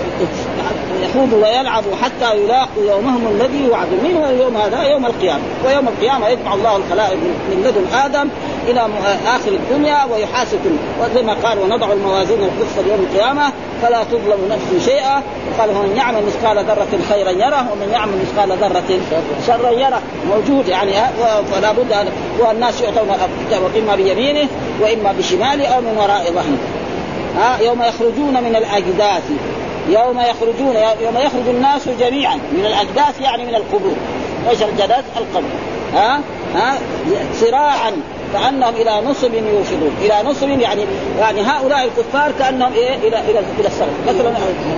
يخوضوا 1.03 1.47
ويلعبوا 1.47 1.97
حتى 2.03 2.37
يلاقوا 2.37 2.83
يومهم 2.91 3.27
الذي 3.27 3.65
يوعدون. 3.65 3.99
من 4.05 4.17
هو 4.17 4.31
اليوم 4.31 4.57
هذا؟ 4.57 4.83
يوم 4.83 5.07
القيامة. 5.07 5.41
ويوم 5.67 5.89
القيامة 5.89 6.29
يجمع 6.29 6.55
الله 6.55 6.77
الخلائق 6.77 7.17
من 7.51 7.65
لدن 7.67 7.99
آدم 7.99 8.29
إلى 8.69 8.89
آخر 9.27 9.53
الدنيا 9.53 10.05
ويحاسب 10.05 10.61
وزي 11.01 11.23
ما 11.23 11.33
قال 11.45 11.59
ونضع 11.59 11.93
الموازين 11.93 12.39
القسط 12.43 12.87
يوم 12.91 13.07
القيامة 13.11 13.53
فلا 13.83 14.05
تظلم 14.05 14.49
نفس 14.51 14.85
شيئا. 14.85 15.23
وقال 15.51 15.71
ومن 15.71 15.97
يعمل 15.97 16.23
مثقال 16.27 16.65
ذرة 16.65 16.99
خيرا 17.09 17.31
يره 17.31 17.73
ومن 17.73 17.89
يعمل 17.93 18.13
مثقال 18.23 18.59
ذرة 18.59 19.01
شرا 19.47 19.71
يره. 19.71 20.03
موجود 20.29 20.69
يعني 20.69 20.93
فلا 21.53 21.73
بد 21.73 21.93
ان 21.93 22.07
والناس 22.39 22.81
يعطون 22.81 23.11
إما 23.79 23.97
بيمينه 23.97 24.49
وإما 24.81 25.13
بشماله 25.19 25.67
أو 25.67 25.81
من 25.81 25.97
وراء 25.99 26.25
ظهره. 26.33 26.59
ها 27.37 27.59
يوم 27.59 27.83
يخرجون 27.83 28.43
من 28.45 28.57
الأجداث. 28.57 29.23
يوم 29.91 30.21
يخرجون 30.21 30.77
يوم 31.01 31.17
يخرج 31.17 31.49
الناس 31.49 31.89
جميعا 32.01 32.35
من 32.35 32.67
الأجداث 32.67 33.21
يعني 33.21 33.45
من 33.45 33.55
القبور. 33.55 33.97
إيش 34.51 34.63
الجداث؟ 34.63 35.05
القبر. 35.17 35.49
ها؟ 35.95 36.21
ها؟ 36.55 36.79
صراعا 37.35 37.93
كأنهم 38.33 38.75
إلى 38.75 39.01
نصب 39.07 39.35
يوفضون 39.35 39.97
إلى 40.01 40.15
نصب 40.25 40.49
يعني 40.49 40.85
يعني 41.19 41.43
هؤلاء 41.43 41.85
الكفار 41.85 42.33
كأنهم 42.39 42.73
إيه؟ 42.73 42.95
إلى 42.95 43.21
إلى 43.31 43.39
إلى 43.59 43.69
السماء. 43.69 43.91
مثلا 44.09 44.33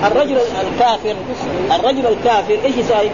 الرجل 0.07 0.37
الكافر 0.71 1.15
الرجل 1.75 2.07
الكافر 2.07 2.57
إيش 2.65 2.77
يساوي؟ 2.77 3.09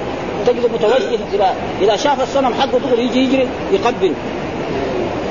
تجد 0.48 0.72
متوجه 0.74 1.20
اذا 1.34 1.56
إذا 1.82 1.96
شاف 1.96 2.22
الصنم 2.22 2.54
حقه 2.54 2.80
دغري 2.80 3.06
يجي 3.06 3.24
يجري 3.24 3.48
يقبل. 3.72 4.14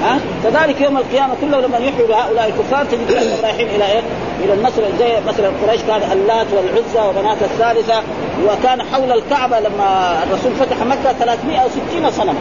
ها؟ 0.02 0.18
كذلك 0.44 0.80
يوم 0.80 0.96
القيامة 0.96 1.34
كله 1.40 1.60
لما 1.60 1.78
يحيوا 1.78 2.14
هؤلاء 2.14 2.46
الكفار 2.48 2.84
تجد 2.84 3.12
رايحين 3.42 3.68
إلى 3.68 3.92
إيه؟ 3.92 4.02
إلى 4.44 4.52
النصر 4.54 4.82
زي 4.98 5.20
مثلا 5.28 5.50
قريش 5.62 5.80
كان 5.82 6.12
اللات 6.12 6.46
والعزى 6.52 7.08
وبنات 7.08 7.36
الثالثة 7.42 8.02
وكان 8.46 8.82
حول 8.82 9.12
الكعبة 9.12 9.60
لما 9.60 10.18
الرسول 10.22 10.52
فتح 10.52 10.82
مكة 10.82 11.12
360 11.12 12.10
صنما. 12.10 12.40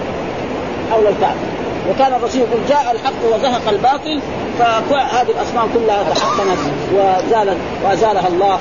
حول 0.92 1.08
الكعبة. 1.08 1.40
وكان 1.90 2.14
الرسول 2.14 2.42
يقول 2.42 2.60
جاء 2.70 2.92
الحق 2.92 3.36
وزهق 3.36 3.70
الباطل 3.70 4.20
فهذه 4.60 5.28
الاصنام 5.30 5.70
كلها 5.74 6.04
تحطمت 6.04 6.58
وزالت 6.94 7.58
وأزالها 7.86 8.28
الله. 8.28 8.60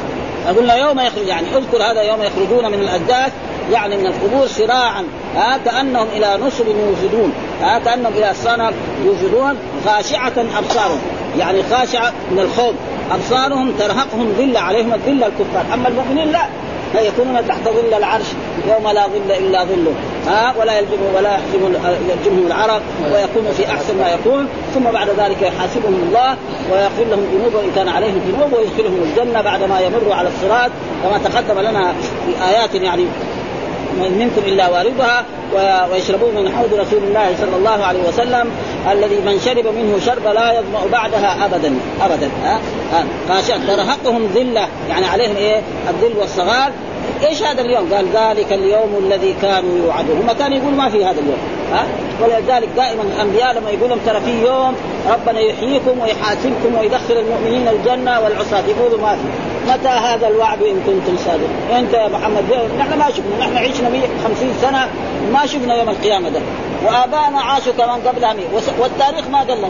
قلنا 0.57 0.77
يوم 0.77 1.01
يخرج 1.01 1.27
يعني 1.27 1.47
اذكر 1.57 1.83
هذا 1.83 2.03
يوم 2.03 2.23
يخرجون 2.23 2.73
من 2.73 2.81
الأجداث 2.81 3.33
يعني 3.73 3.97
من 3.97 4.07
القبور 4.07 4.47
صراعا. 4.47 5.05
ها 5.37 5.59
كأنهم 5.65 6.07
إلى 6.17 6.39
نصب 6.47 6.67
يوجدون. 6.67 7.33
ها 7.63 7.79
كأنهم 7.79 8.13
إلى 8.13 8.35
صنم 8.35 8.73
يوجدون 9.05 9.57
خاشعة 9.87 10.33
أبصارهم. 10.59 11.01
يعني 11.39 11.63
خاشعة 11.63 12.13
من 12.31 12.39
الخوف. 12.39 12.75
أبصارهم 13.11 13.73
ترهقهم 13.79 14.35
ذله 14.39 14.61
عليهم 14.61 14.95
الذله 14.95 15.27
الكفار. 15.27 15.65
أما 15.75 15.89
المؤمنين 15.89 16.33
لا 16.95 17.01
يكونون 17.01 17.49
تحت 17.49 17.65
ظل 17.65 17.95
العرش 17.97 18.27
يوم 18.69 18.89
لا 18.89 19.07
ظل 19.07 19.31
إلا 19.39 19.65
ظله. 19.65 19.95
ها 20.27 20.55
ولا 20.61 20.79
يلجم 20.79 20.99
ولا 21.17 21.31
يحزم 21.31 21.75
يلجمهم 22.11 22.47
العرق 22.47 22.83
ويكونوا 23.13 23.53
في 23.53 23.67
أحسن 23.67 23.99
ما 23.99 24.11
يكون 24.11 24.49
ثم 24.75 24.85
بعد 24.85 25.09
ذلك 25.09 25.43
يحاسبهم 25.43 26.09
الله 26.09 26.37
ويغفر 26.73 27.05
لهم 27.05 27.25
ذنوبهم 27.35 27.65
إن 27.65 27.73
كان 27.77 27.89
عليهم 27.89 28.21
ذنوب 28.29 28.53
ويدخلهم 28.53 29.03
الجنة 29.03 29.41
بعدما 29.41 29.81
يمروا 29.81 30.15
على 30.15 30.29
الصراط. 30.29 30.71
كما 31.03 31.19
تقدم 31.19 31.61
لنا 31.61 31.93
في 31.93 32.45
آيات 32.49 32.75
يعني 32.75 33.05
منكم 34.01 34.43
إلا 34.47 34.69
واردها 34.69 35.25
ويشربون 35.93 36.35
من 36.35 36.53
حوض 36.53 36.75
رسول 36.75 37.03
الله 37.03 37.35
صلى 37.41 37.57
الله 37.57 37.85
عليه 37.85 38.09
وسلم 38.09 38.51
الذي 38.93 39.17
من 39.17 39.41
شرب 39.45 39.67
منه 39.67 39.99
شرب 40.07 40.27
لا 40.35 40.53
يظمأ 40.53 40.87
بعدها 40.93 41.45
ابدا 41.45 41.75
ابدا 42.01 42.31
ها؟ 42.45 42.59
خاشع 43.29 43.57
ترهقهم 43.57 44.27
ذلة 44.35 44.69
يعني 44.89 45.07
عليهم 45.07 45.37
إيه؟ 45.37 45.61
الذل 45.91 46.17
والصغار. 46.19 46.73
إيش 47.25 47.43
هذا 47.43 47.61
اليوم؟ 47.61 47.95
قال 47.95 48.07
ذلك 48.15 48.53
اليوم 48.53 49.05
الذي 49.07 49.35
كانوا 49.43 49.79
يوعدون، 49.79 50.17
هم 50.17 50.33
كانوا 50.33 50.57
يقولوا 50.57 50.77
ما 50.77 50.89
في 50.89 51.05
هذا 51.05 51.21
اليوم، 51.21 51.39
ها؟ 51.73 51.87
ولذلك 52.23 52.69
دائما 52.77 53.03
الأنبياء 53.03 53.55
لما 53.59 53.71
يقول 53.71 53.91
لهم 53.91 53.99
ترى 54.07 54.21
في 54.21 54.47
يوم 54.47 54.75
ربنا 55.09 55.41
يحييكم 55.41 56.01
ويحاسبكم 56.03 56.79
ويدخل 56.79 57.17
المؤمنين 57.17 57.69
الجنة 57.69 58.21
والعصاة. 58.21 58.63
يقولوا 58.69 58.99
ما 59.01 59.17
في، 59.17 59.23
متى 59.69 59.89
هذا 59.89 60.29
الوعد 60.29 60.63
إن 60.63 60.81
كنتم 60.87 61.17
صادقين؟ 61.25 61.77
أنت 61.79 61.95
يا 61.95 62.09
محمد 62.09 62.45
نحن 62.79 62.99
ما 62.99 63.11
شفنا، 63.11 63.37
نحن 63.41 63.57
عشنا 63.57 63.89
150 63.89 64.55
سنة 64.63 64.89
ما 65.33 65.47
شفنا 65.47 65.75
يوم 65.75 65.89
القيامة 65.89 66.29
ده، 66.29 66.41
وابائنا 66.85 67.41
عاشوا 67.41 67.73
كمان 67.73 68.01
قبلها 68.01 68.35
والتاريخ 68.79 69.29
ما 69.29 69.39
قال 69.39 69.59
لنا 69.59 69.69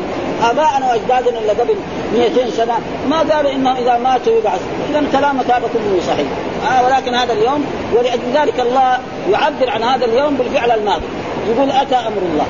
ابائنا 0.50 0.86
وأجدادنا 0.86 1.38
اللي 1.38 1.52
قبل 1.52 1.74
200 2.14 2.50
سنة 2.50 2.74
ما 3.08 3.18
قالوا 3.18 3.52
انهم 3.52 3.76
إذا 3.76 3.98
ماتوا 3.98 4.38
يبعث. 4.38 4.60
إذا 4.90 5.02
كلامك 5.12 5.44
هذا 5.44 5.68
كله 5.72 6.00
صحيح. 6.06 6.26
آه 6.70 6.84
ولكن 6.84 7.14
هذا 7.14 7.32
اليوم 7.32 7.64
ولذلك 7.94 8.60
الله 8.60 8.98
يعبر 9.32 9.70
عن 9.70 9.82
هذا 9.82 10.04
اليوم 10.04 10.34
بالفعل 10.34 10.70
الماضي. 10.70 11.06
يقول 11.48 11.70
أتى 11.70 11.94
أمر 11.94 12.22
الله. 12.32 12.46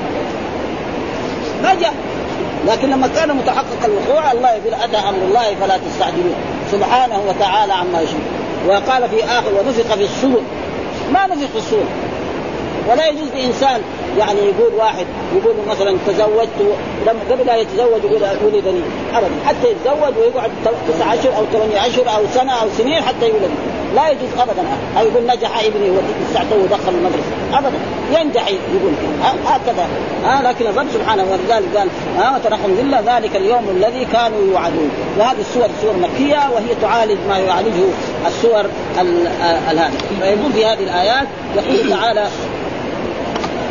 ما 1.63 1.73
جاء. 1.81 1.93
لكن 2.67 2.89
لما 2.89 3.07
كان 3.07 3.35
متحقق 3.35 3.85
الوقوع 3.85 4.31
الله 4.31 4.49
يقول 4.49 4.73
أتى 4.73 4.97
أمر 4.97 5.17
الله 5.27 5.55
فلا 5.61 5.77
تستعجلوه. 5.77 6.35
سبحانه 6.71 7.21
وتعالى 7.29 7.73
عما 7.73 8.01
يشرك 8.01 8.21
وقال 8.67 9.09
في 9.09 9.23
آخر 9.23 9.51
ونفخ 9.59 9.95
في 9.95 10.03
الصور. 10.03 10.41
ما 11.13 11.27
نفخ 11.27 11.47
في 11.51 11.57
الصور. 11.57 11.85
ولا 12.89 13.07
يجوز 13.07 13.27
لإنسان 13.35 13.81
يعني 14.17 14.39
يقول 14.39 14.73
واحد 14.77 15.05
يقول 15.35 15.55
مثلا 15.69 15.97
تزوجت 16.07 16.75
لما 17.07 17.19
قبل 17.31 17.45
لا 17.45 17.55
يتزوج 17.55 18.03
يقول 18.03 18.23
ولدني. 18.45 18.81
ابدا. 19.13 19.29
حتى 19.45 19.71
يتزوج 19.71 20.17
ويقعد 20.17 20.51
تسع 20.87 21.13
اشهر 21.13 21.37
أو 21.37 21.45
ثمانية 21.53 21.87
اشهر 21.87 22.15
أو 22.15 22.23
سنة 22.33 22.51
أو 22.51 22.67
سنين 22.77 23.01
حتى 23.01 23.27
يولد. 23.27 23.51
لا 23.95 24.09
يجوز 24.09 24.29
ابدا. 24.39 24.63
أو 24.99 25.05
يقول 25.05 25.23
نجح 25.23 25.59
ابني 25.65 25.89
وساعته 25.89 26.55
ودخل 26.63 26.89
المدرسة. 26.89 27.31
ابدا. 27.53 27.79
ينجح 28.11 28.47
يقول. 28.47 28.93
هكذا. 29.45 29.87
ها 30.23 30.41
لكن 30.51 30.67
الرب 30.67 30.87
سبحانه 30.93 31.23
وتعالى 31.23 31.65
قال 31.77 31.89
ها 32.17 32.35
وترحم 32.35 32.71
ذله 32.73 33.17
ذلك 33.17 33.35
اليوم 33.35 33.69
الذي 33.69 34.05
كانوا 34.05 34.41
يوعدون. 34.51 34.89
وهذه 35.19 35.39
السور 35.39 35.67
سور 35.81 35.93
مكية 35.97 36.49
وهي 36.53 36.75
تعالج 36.81 37.17
ما 37.29 37.37
يعالجه 37.37 37.83
السور 38.27 38.65
هذه 39.71 39.91
فيقول 40.21 40.53
في 40.53 40.65
هذه 40.65 40.83
الآيات 40.83 41.27
يقول 41.55 41.89
تعالى 41.89 42.27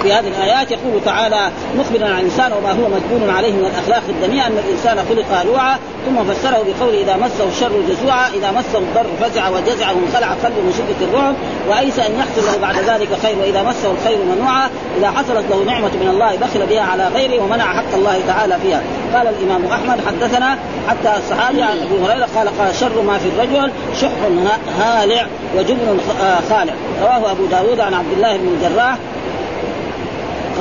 في 0.07 0.12
هذه 0.12 0.29
الآيات 0.29 0.71
يقول 0.71 1.05
تعالى 1.05 1.51
مخبرا 1.79 2.09
عن 2.09 2.19
الإنسان 2.19 2.53
وما 2.53 2.73
هو 2.73 2.88
مجبول 2.88 3.31
عليه 3.31 3.53
من 3.53 3.64
الأخلاق 3.64 4.03
الدنيئه 4.09 4.47
أن 4.47 4.59
الإنسان 4.59 4.99
خلق 5.09 5.38
هلوعا 5.40 5.79
ثم 6.07 6.25
فسره 6.25 6.64
بقوله 6.66 7.01
إذا 7.01 7.16
مسه 7.16 7.49
الشر 7.49 7.73
جزوعا 7.88 8.29
إذا 8.29 8.51
مسه 8.51 8.79
الضر 8.79 9.07
فزع 9.21 9.49
وجزع 9.49 9.90
وانخلع 9.90 10.27
قلبه 10.27 10.61
من 10.61 10.72
شدة 10.78 11.07
الرعب 11.07 11.35
وايس 11.68 11.99
أن 11.99 12.18
يحصل 12.18 12.47
له 12.47 12.57
بعد 12.62 12.76
ذلك 12.76 13.09
خير 13.22 13.39
وإذا 13.39 13.62
مسه 13.62 13.91
الخير 13.91 14.18
منوعا 14.37 14.68
إذا 14.99 15.11
حصلت 15.11 15.45
له 15.51 15.64
نعمة 15.66 15.91
من 16.01 16.09
الله 16.09 16.37
بخل 16.37 16.66
بها 16.66 16.83
على 16.83 17.09
غيره 17.09 17.43
ومنع 17.43 17.64
حق 17.64 17.95
الله 17.95 18.20
تعالى 18.26 18.57
فيها. 18.62 18.83
قال 19.14 19.26
الإمام 19.26 19.66
أحمد 19.66 20.01
حدثنا 20.07 20.59
حتى 20.89 21.18
الصحابي 21.18 21.62
عن 21.62 21.78
أبي 21.78 22.05
هريرة 22.05 22.28
قال 22.37 22.59
قال 22.59 22.74
شر 22.74 23.03
ما 23.03 23.18
في 23.18 23.28
الرجل 23.28 23.72
شح 24.01 24.11
هالع 24.78 25.26
وجبن 25.57 25.99
خالع. 26.51 26.74
رواه 27.03 27.30
أبو 27.30 27.47
داود 27.47 27.80
عن 27.80 27.95
عبد 27.95 28.12
الله 28.16 28.37
بن 28.37 28.49
الجراح 28.49 28.97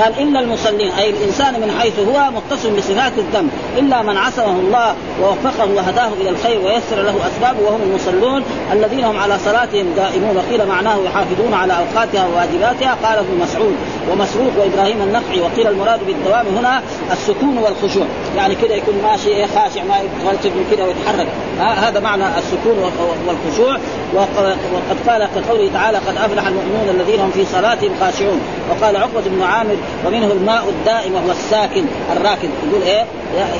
قال 0.01 0.19
الا 0.19 0.39
المصلين 0.39 0.91
أي 0.91 1.09
الإنسان 1.09 1.53
من 1.53 1.71
حيث 1.79 1.99
هو 1.99 2.31
متصل 2.31 2.77
بصفات 2.77 3.11
الذنب 3.17 3.49
إلا 3.77 4.01
من 4.01 4.17
عصمه 4.17 4.59
الله 4.59 4.95
ووفقه 5.21 5.73
وهداه 5.75 6.09
إلى 6.21 6.29
الخير 6.29 6.59
ويسر 6.59 7.01
له 7.01 7.15
أسبابه 7.27 7.59
وهم 7.65 7.81
المصلون 7.81 8.43
الذين 8.73 9.03
هم 9.03 9.17
على 9.19 9.37
صلاتهم 9.45 9.85
دائمون. 9.95 10.37
وقيل 10.37 10.67
معناه 10.67 10.97
يحافظون 11.05 11.53
على 11.53 11.73
أوقاتها 11.73 12.27
وواجباتها. 12.27 12.97
قال 13.03 13.17
ابن 13.17 13.39
مسعود 13.41 13.75
ومسروق 14.11 14.51
وإبراهيم 14.57 15.01
النخعي 15.01 15.41
وقيل 15.41 15.67
المراد 15.67 15.99
بالدوام 16.07 16.45
هنا 16.57 16.81
السكون 17.11 17.57
والخشوع. 17.57 18.05
يعني 18.37 18.55
كده 18.55 18.75
يكون 18.75 18.95
ماشي 19.03 19.47
خاشع 19.47 19.83
ما 19.83 19.95
يتغلطف 19.97 20.45
من 20.45 20.67
كده 20.71 20.85
ويتحرك. 20.85 21.27
هذا 21.59 21.99
معنى 21.99 22.23
السكون 22.37 22.91
والخشوع. 23.27 23.77
وقد 24.13 25.09
قال 25.09 25.27
كقوله 25.35 25.69
تعالى 25.73 25.97
قد 25.97 26.17
أفلح 26.17 26.47
المؤمنون 26.47 26.89
الذين 26.89 27.19
هم 27.19 27.31
في 27.31 27.45
صلاتهم 27.45 27.91
خاشعون 27.99 28.41
وقال 28.69 28.97
عقبة 28.97 29.21
بن 29.25 29.41
عامر 29.41 29.75
ومنه 30.05 30.31
الماء 30.31 30.63
الدائم 30.69 31.15
وهو 31.15 31.31
الساكن 31.31 31.85
الراكد 32.17 32.49
يقول 32.69 32.81
إيه؟ 32.83 33.05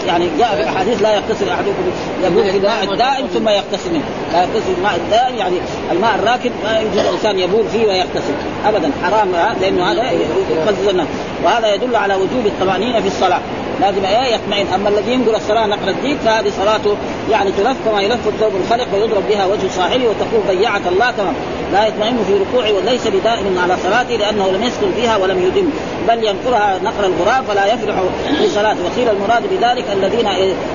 يعني 0.08 0.28
جاء 0.40 0.56
في 0.56 0.70
أحاديث 0.70 1.02
لا 1.02 1.16
يغتسل 1.16 1.50
أحدكم 1.50 1.84
يقول 2.24 2.52
في 2.52 2.58
الماء 2.58 2.84
الدائم 2.84 3.28
ثم 3.28 3.50
يغتسل 3.50 3.94
منه. 3.94 4.04
لا 4.34 4.42
يغتسل 4.42 4.74
الماء 4.78 4.96
الدائم 4.96 5.36
يعني 5.36 5.56
الماء 5.92 6.16
الراكد 6.16 6.52
ما 6.64 6.80
يجوز 6.80 6.98
الإنسان 6.98 7.40
يبول 7.40 7.64
فيه 7.72 7.88
ويغتسل 7.88 8.34
ابدا 8.66 8.92
حرام 9.04 9.32
لأنه 9.62 9.92
هذا 9.92 10.12
يقزز 10.12 11.06
وهذا 11.44 11.74
يدل 11.74 11.96
على 11.96 12.16
وجوب 12.16 12.46
الطمأنينة 12.46 13.02
في 13.02 13.08
الصلاة. 13.08 13.40
لازم 13.82 14.06
إيه؟ 14.06 14.36
يطمئن. 14.36 14.68
أما 14.76 14.90
الذي 14.90 15.12
ينقل 15.12 15.36
الصلاة 15.36 15.66
نقل 15.66 15.90
الديك 15.90 16.18
فهذه 16.26 16.52
صلاته 16.58 16.96
يعني 17.32 17.52
تلف 17.52 17.78
كما 17.86 18.02
يلف 18.02 18.28
الثوب 18.28 18.52
الخلق 18.56 18.88
ويضرب 18.94 19.24
بها 19.30 19.46
وجه 19.46 19.68
صاحبه 19.78 20.04
وتقول 20.08 20.58
ضيعت 20.58 20.88
الله 20.88 21.12
تمام. 21.12 21.34
لا 21.74 21.88
يطمئن 21.88 22.18
في 22.28 22.34
ركوعه 22.34 22.74
وليس 22.74 23.08
بدائم 23.08 23.60
على 23.64 23.78
صلاته 23.84 24.16
لأنه 24.16 24.52
لم 24.52 24.64
يسكن 24.64 24.92
فيها 24.96 25.18
ولم 25.18 25.44
يدم 25.44 25.70
بل 26.08 26.24
ينقرها 26.24 26.80
نقر 26.84 27.06
الغراب 27.06 27.44
فلا 27.44 27.66
يفلح 27.66 27.96
في 28.38 28.50
صلاته. 28.50 28.80
وقيل 28.86 29.10
المراد 29.10 29.44
بذلك 29.52 29.86
الذين 29.94 30.28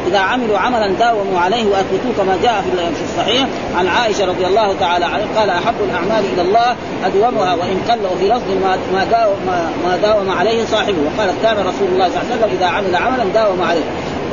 إذا 0.08 0.18
عملوا 0.18 0.58
عملا 0.58 0.86
داوموا 0.86 1.40
عليه 1.40 1.64
واثبتوه 1.64 2.12
كما 2.18 2.38
جاء 2.42 2.64
في 2.94 3.02
الصحيح 3.04 3.46
عن 3.76 3.86
عائشة 3.86 4.24
رضي 4.26 4.46
الله 4.46 4.74
تعالى 4.80 5.04
عنها 5.04 5.26
قال 5.36 5.50
أحب 5.50 5.74
الأعمال 5.88 6.24
إلى 6.32 6.42
الله 6.42 6.76
أدومها 7.04 7.54
وإن 7.54 7.80
قل 7.90 7.98
وفي 8.14 8.28
لفظ 8.28 8.50
ما 8.62 8.78
ما 8.92 9.04
داوم 9.04 9.36
ما 9.84 9.96
داوم 10.02 10.30
عليه 10.30 10.64
صاحبه. 10.64 10.98
وقالت 11.06 11.34
كان 11.42 11.56
رسول 11.56 11.88
الله 11.92 12.08
صلى 12.08 12.22
الله 12.22 12.32
عليه 12.32 12.34
وسلم 12.34 12.56
إذا 12.58 12.66
عمل 12.66 12.89
عملا 12.98 13.24
داوم 13.24 13.62
عليه. 13.62 13.84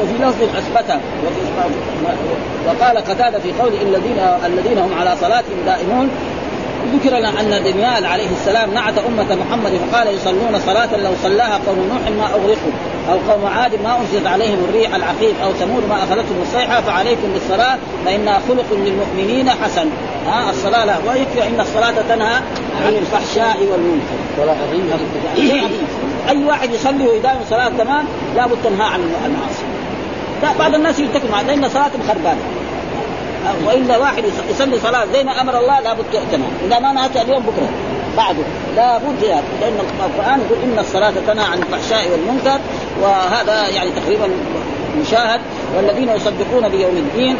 وفي 0.01 0.13
لفظ 0.13 0.43
اثبته 0.57 0.99
وقال 2.67 2.97
قتادة 2.97 3.39
في 3.39 3.51
قول 3.51 3.73
الذين 3.81 4.19
الذين 4.45 4.77
هم 4.77 4.93
على 4.99 5.15
صلاتهم 5.21 5.57
دائمون 5.65 6.09
ذكر 6.93 7.17
لنا 7.17 7.29
أن 7.29 7.63
دميال 7.63 8.05
عليه 8.05 8.27
السلام 8.41 8.73
نعت 8.73 8.93
أمة 8.97 9.35
محمد 9.35 9.71
فقال 9.91 10.07
يصلون 10.15 10.59
صلاة 10.65 10.97
لو 10.97 11.11
صلاها 11.23 11.59
قوم 11.67 11.77
نوح 11.77 12.11
ما 12.17 12.35
أغرقوا 12.35 12.71
أو 13.11 13.31
قوم 13.31 13.45
عاد 13.45 13.71
ما 13.83 13.97
انزلت 13.99 14.27
عليهم 14.27 14.65
الريح 14.69 14.95
العقيم 14.95 15.35
أو 15.43 15.51
ثمود 15.51 15.83
ما 15.89 15.95
أخذتهم 15.95 16.41
الصيحة 16.41 16.81
فعليكم 16.81 17.33
بالصلاة 17.33 17.77
فانها 18.05 18.41
خلق 18.49 18.65
للمؤمنين 18.71 19.49
حسن. 19.49 19.89
ها 20.27 20.49
الصلاة 20.49 20.85
لا 20.85 20.95
ويكفي 21.07 21.47
إن 21.47 21.59
الصلاة 21.59 21.93
تنهى 22.09 22.35
عن 22.85 22.93
الفحشاء 22.93 23.57
والمنكر. 23.71 24.17
صلاة 24.37 24.55
عظيمه 24.69 24.99
أي 26.29 26.45
واحد 26.45 26.73
يصلي 26.73 27.07
ويداوم 27.07 27.41
صلاه 27.49 27.69
تمام 27.77 28.05
لابد 28.35 28.57
تنهى 28.63 28.87
عن 28.87 28.99
المعاصي. 29.25 29.63
بعض 30.59 30.75
الناس 30.75 30.99
يتكلم 30.99 31.31
لأن 31.47 31.69
صلاتهم 31.69 32.01
خربانة. 32.07 32.41
وإلا 33.65 33.97
واحد 33.97 34.23
يصلي 34.49 34.79
صلاة 34.79 35.05
زي 35.13 35.23
ما 35.23 35.41
أمر 35.41 35.59
الله 35.59 35.79
لابد 35.79 36.05
تنهى 36.31 36.47
إذا 36.65 36.79
ما 36.79 36.93
نهت 36.93 37.17
اليوم 37.17 37.43
بكرة. 37.43 37.69
بعده. 38.17 38.43
لابد 38.75 39.23
لأن 39.61 39.79
القرآن 39.99 40.39
يقول 40.39 40.63
إن 40.63 40.79
الصلاة 40.79 41.13
تنهى 41.27 41.45
عن 41.45 41.57
الفحشاء 41.57 42.11
والمنكر 42.11 42.59
وهذا 43.01 43.67
يعني 43.67 43.89
تقريبا 43.91 44.29
مشاهد 45.01 45.41
والذين 45.77 46.09
يصدقون 46.09 46.69
بيوم 46.69 46.97
الدين. 46.97 47.35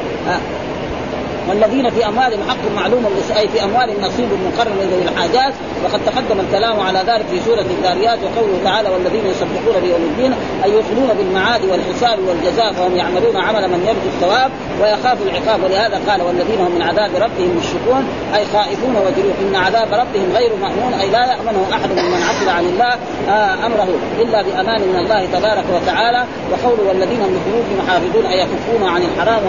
والذين 1.50 1.89
في 1.89 2.08
أموالهم 2.08 2.39
حق 2.50 2.72
معلوم 2.76 3.06
أي 3.38 3.48
في 3.48 3.64
أموالهم 3.64 4.02
نصيب 4.02 4.30
مقرر 4.48 4.72
ذوي 4.91 5.04
الحاجات. 5.04 5.54
وقد 5.84 6.00
تقدم 6.06 6.39
الكلام 6.39 6.80
على 6.80 7.00
ذلك 7.00 7.26
في 7.32 7.39
سورة 7.45 7.66
الذاريات 7.78 8.20
وقوله 8.24 8.60
تعالى 8.64 8.89
والذين 8.89 9.26
يصدقون 9.26 9.82
بيوم 9.84 10.02
الدين 10.12 10.34
أي 10.64 10.72
يؤمنون 10.72 11.10
بالمعاد 11.18 11.62
والحساب 11.66 12.20
والجزاء 12.28 12.74
فهم 12.74 12.95
يعملون 12.95 13.38
عمل 13.38 13.68
من 13.68 13.80
يرجو 13.88 14.08
الثواب 14.16 14.52
ويخاف 14.82 15.18
العقاب. 15.28 15.64
ولهذا 15.64 16.02
قال 16.08 16.22
والذين 16.22 16.60
هم 16.60 16.72
من 16.76 16.82
عذاب 16.82 17.12
ربهم 17.16 17.58
مشركون 17.60 18.04
أي 18.36 18.45
خائفون 18.54 18.95
وجلوه 18.95 19.34
إن 19.41 19.56
عذاب 19.56 19.88
ربهم 19.93 20.28
غير 20.36 20.52
مأمون 20.62 20.93
أي 21.02 21.10
لا 21.10 21.26
يأمنه 21.32 21.66
أحد 21.74 21.89
ممن 21.91 22.22
عقل 22.30 22.50
عن 22.50 22.66
الله 22.66 22.93
آه 23.30 23.66
أمره 23.66 23.88
إلا 24.20 24.41
بأمان 24.41 24.82
من 24.82 24.95
الله 25.00 25.26
تبارك 25.26 25.66
وتعالى. 25.76 26.26
وقوله 26.52 26.84
والذين 26.88 27.22
هم 27.22 27.32
لفروجهم 27.36 27.88
حافظون 27.88 28.26
أي 28.26 28.38
يكفون 28.39 28.89
عن 28.89 29.02
الحرام 29.02 29.41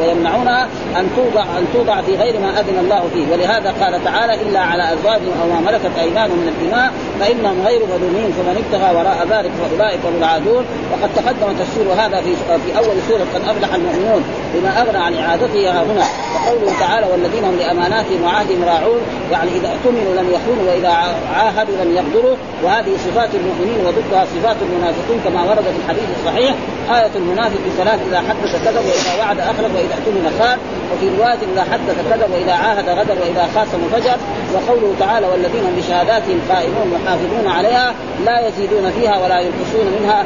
ويمنعونها. 0.00 0.68
أن 0.96 1.08
توضع 1.16 1.43
أن 1.58 1.64
توضع 1.72 2.00
في 2.00 2.16
غير 2.16 2.40
ما 2.40 2.60
أذن 2.60 2.78
الله 2.78 3.02
فيه. 3.14 3.32
ولهذا 3.32 3.74
قال 3.80 4.04
تعالى 4.04 4.34
إلا 4.42 4.60
على 4.60 4.92
ازواجهم 4.92 5.34
أو 5.42 5.46
ما 5.48 5.60
ملكت 5.70 5.94
أيمانهم 6.00 6.38
من 6.38 6.48
الدماء 6.54 6.92
فإنهم 7.20 7.66
غير 7.66 7.80
مظلومين. 7.92 8.30
فمن 8.36 8.56
ابتغى 8.62 8.88
وراء 8.96 9.18
ذلك 9.30 9.50
فأولئك 9.60 10.00
هم 10.04 10.16
العادون. 10.18 10.64
وقد 10.92 11.10
تقدم 11.16 11.48
تفسير 11.62 11.86
هذا 12.02 12.20
في 12.24 12.32
في 12.64 12.78
أول 12.78 12.96
سورة 13.08 13.26
قد 13.34 13.42
أفلح 13.50 13.74
المؤمنون 13.74 14.22
بما 14.54 14.70
أغنى 14.82 14.98
عن 14.98 15.14
إعادته. 15.14 15.64
هنا 15.70 16.06
وقوله 16.34 16.72
تعالى 16.80 17.06
والذين 17.12 17.44
هم 17.44 17.56
لأماناتهم 17.56 18.22
وعهدهم 18.24 18.64
راعون. 18.64 19.00
يعني 19.32 19.50
إذا 19.56 19.68
اؤتمنوا 19.74 20.14
لم 20.20 20.26
يخونوا 20.36 20.64
وإذا 20.70 20.92
عاهدوا 21.36 21.76
لم 21.84 21.90
يغدروا 21.96 22.36
وهذه 22.62 22.92
صفات 23.06 23.30
المؤمنين 23.34 23.78
وضدها 23.86 24.24
صفات 24.34 24.56
المنافقين 24.66 25.18
كما 25.24 25.40
ورد 25.42 25.66
في 25.74 25.80
الحديث 25.84 26.08
الصحيح. 26.18 26.54
آية 26.90 27.14
المنافق 27.16 27.62
ثلاث 27.78 28.00
إذا 28.08 28.18
حدث 28.28 28.52
كذب 28.64 28.84
وإذا 28.90 29.12
وعد 29.20 29.38
أخلف 29.38 29.70
وإذا 29.76 29.94
اؤتمن 29.98 30.24
خان. 30.38 30.58
وفي 30.92 31.06
رواية 31.18 31.33
إذا 31.42 31.62
حدث 31.72 31.96
كذب 32.10 32.32
وإذا 32.32 32.52
عاهد 32.52 32.88
غدر 32.88 33.16
وإذا 33.22 33.48
خاصم 33.54 33.88
فجر 33.92 34.16
وقوله 34.54 34.94
تعالى 35.00 35.26
والذين 35.26 35.64
هم 35.64 35.74
بشهاداتهم 35.76 36.40
قائمون 36.48 36.86
محافظون 36.94 37.46
عليها 37.46 37.94
لا 38.24 38.48
يزيدون 38.48 38.90
فيها 38.90 39.18
ولا 39.18 39.40
ينقصون 39.40 39.86
منها 40.00 40.24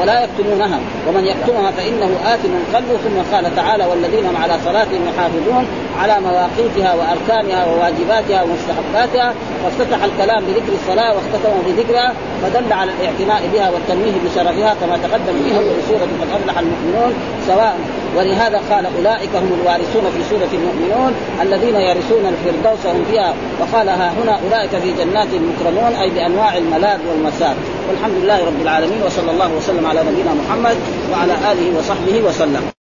ولا 0.00 0.24
يكتمونها. 0.24 0.80
ومن 1.08 1.24
يكتمها 1.26 1.70
فإنه 1.70 2.10
آثم 2.24 2.74
قلبه 2.74 2.96
ثم 2.96 3.34
قال 3.36 3.56
تعالى 3.56 3.84
والذين 3.84 4.36
على 4.36 4.58
صلاتهم 4.64 5.00
يحافظون 5.08 5.66
على 5.98 6.20
مواقيتها 6.20 6.94
وأركانها 6.94 7.66
وواجباتها 7.66 8.42
ومستحباتها 8.42 9.34
وافتتح 9.64 10.04
الكلام 10.04 10.44
بذكر 10.44 10.72
الصلاة 10.72 11.14
واختتم 11.14 11.52
بذكرها 11.66 12.12
فدل 12.42 12.72
على 12.72 12.90
الاعتناء 12.90 13.50
بها 13.52 13.70
والتنويه 13.70 14.12
بشرفها 14.24 14.74
كما 14.80 14.96
تقدم 14.96 15.34
في 15.44 15.56
أول 15.56 15.76
سورة 15.88 16.08
قد 16.20 16.28
أفلح 16.40 16.58
المؤمنون 16.58 17.14
سواء. 17.46 17.78
ولهذا 18.16 18.60
قال 18.70 18.86
أولئك 18.98 19.36
هم 19.36 19.60
الوارثون 19.60 20.04
في 20.16 20.22
سورة 20.30 20.48
المؤمنون 20.52 21.14
الذين 21.42 21.74
يرثون 21.74 22.26
الفردوس 22.26 22.86
هم 22.86 23.04
فيها 23.10 23.34
وقال 23.60 23.88
ها 23.88 24.12
هنا 24.22 24.38
أولئك 24.44 24.70
في 24.70 24.92
جنات 24.92 25.28
مكرمون 25.28 25.92
أي 25.94 26.10
بأنواع 26.10 26.56
الملاذ 26.56 26.98
والمساد 27.08 27.56
والحمد 27.88 28.14
لله 28.22 28.44
رب 28.46 28.62
العالمين 28.62 29.02
وصلى 29.02 29.30
الله 29.30 29.50
وسلم 29.56 29.86
على 29.86 30.00
نبينا 30.00 30.34
محمد 30.34 30.76
وعلى 31.12 31.32
آله 31.52 31.78
وصحبه 31.78 32.22
وسلم. 32.28 32.81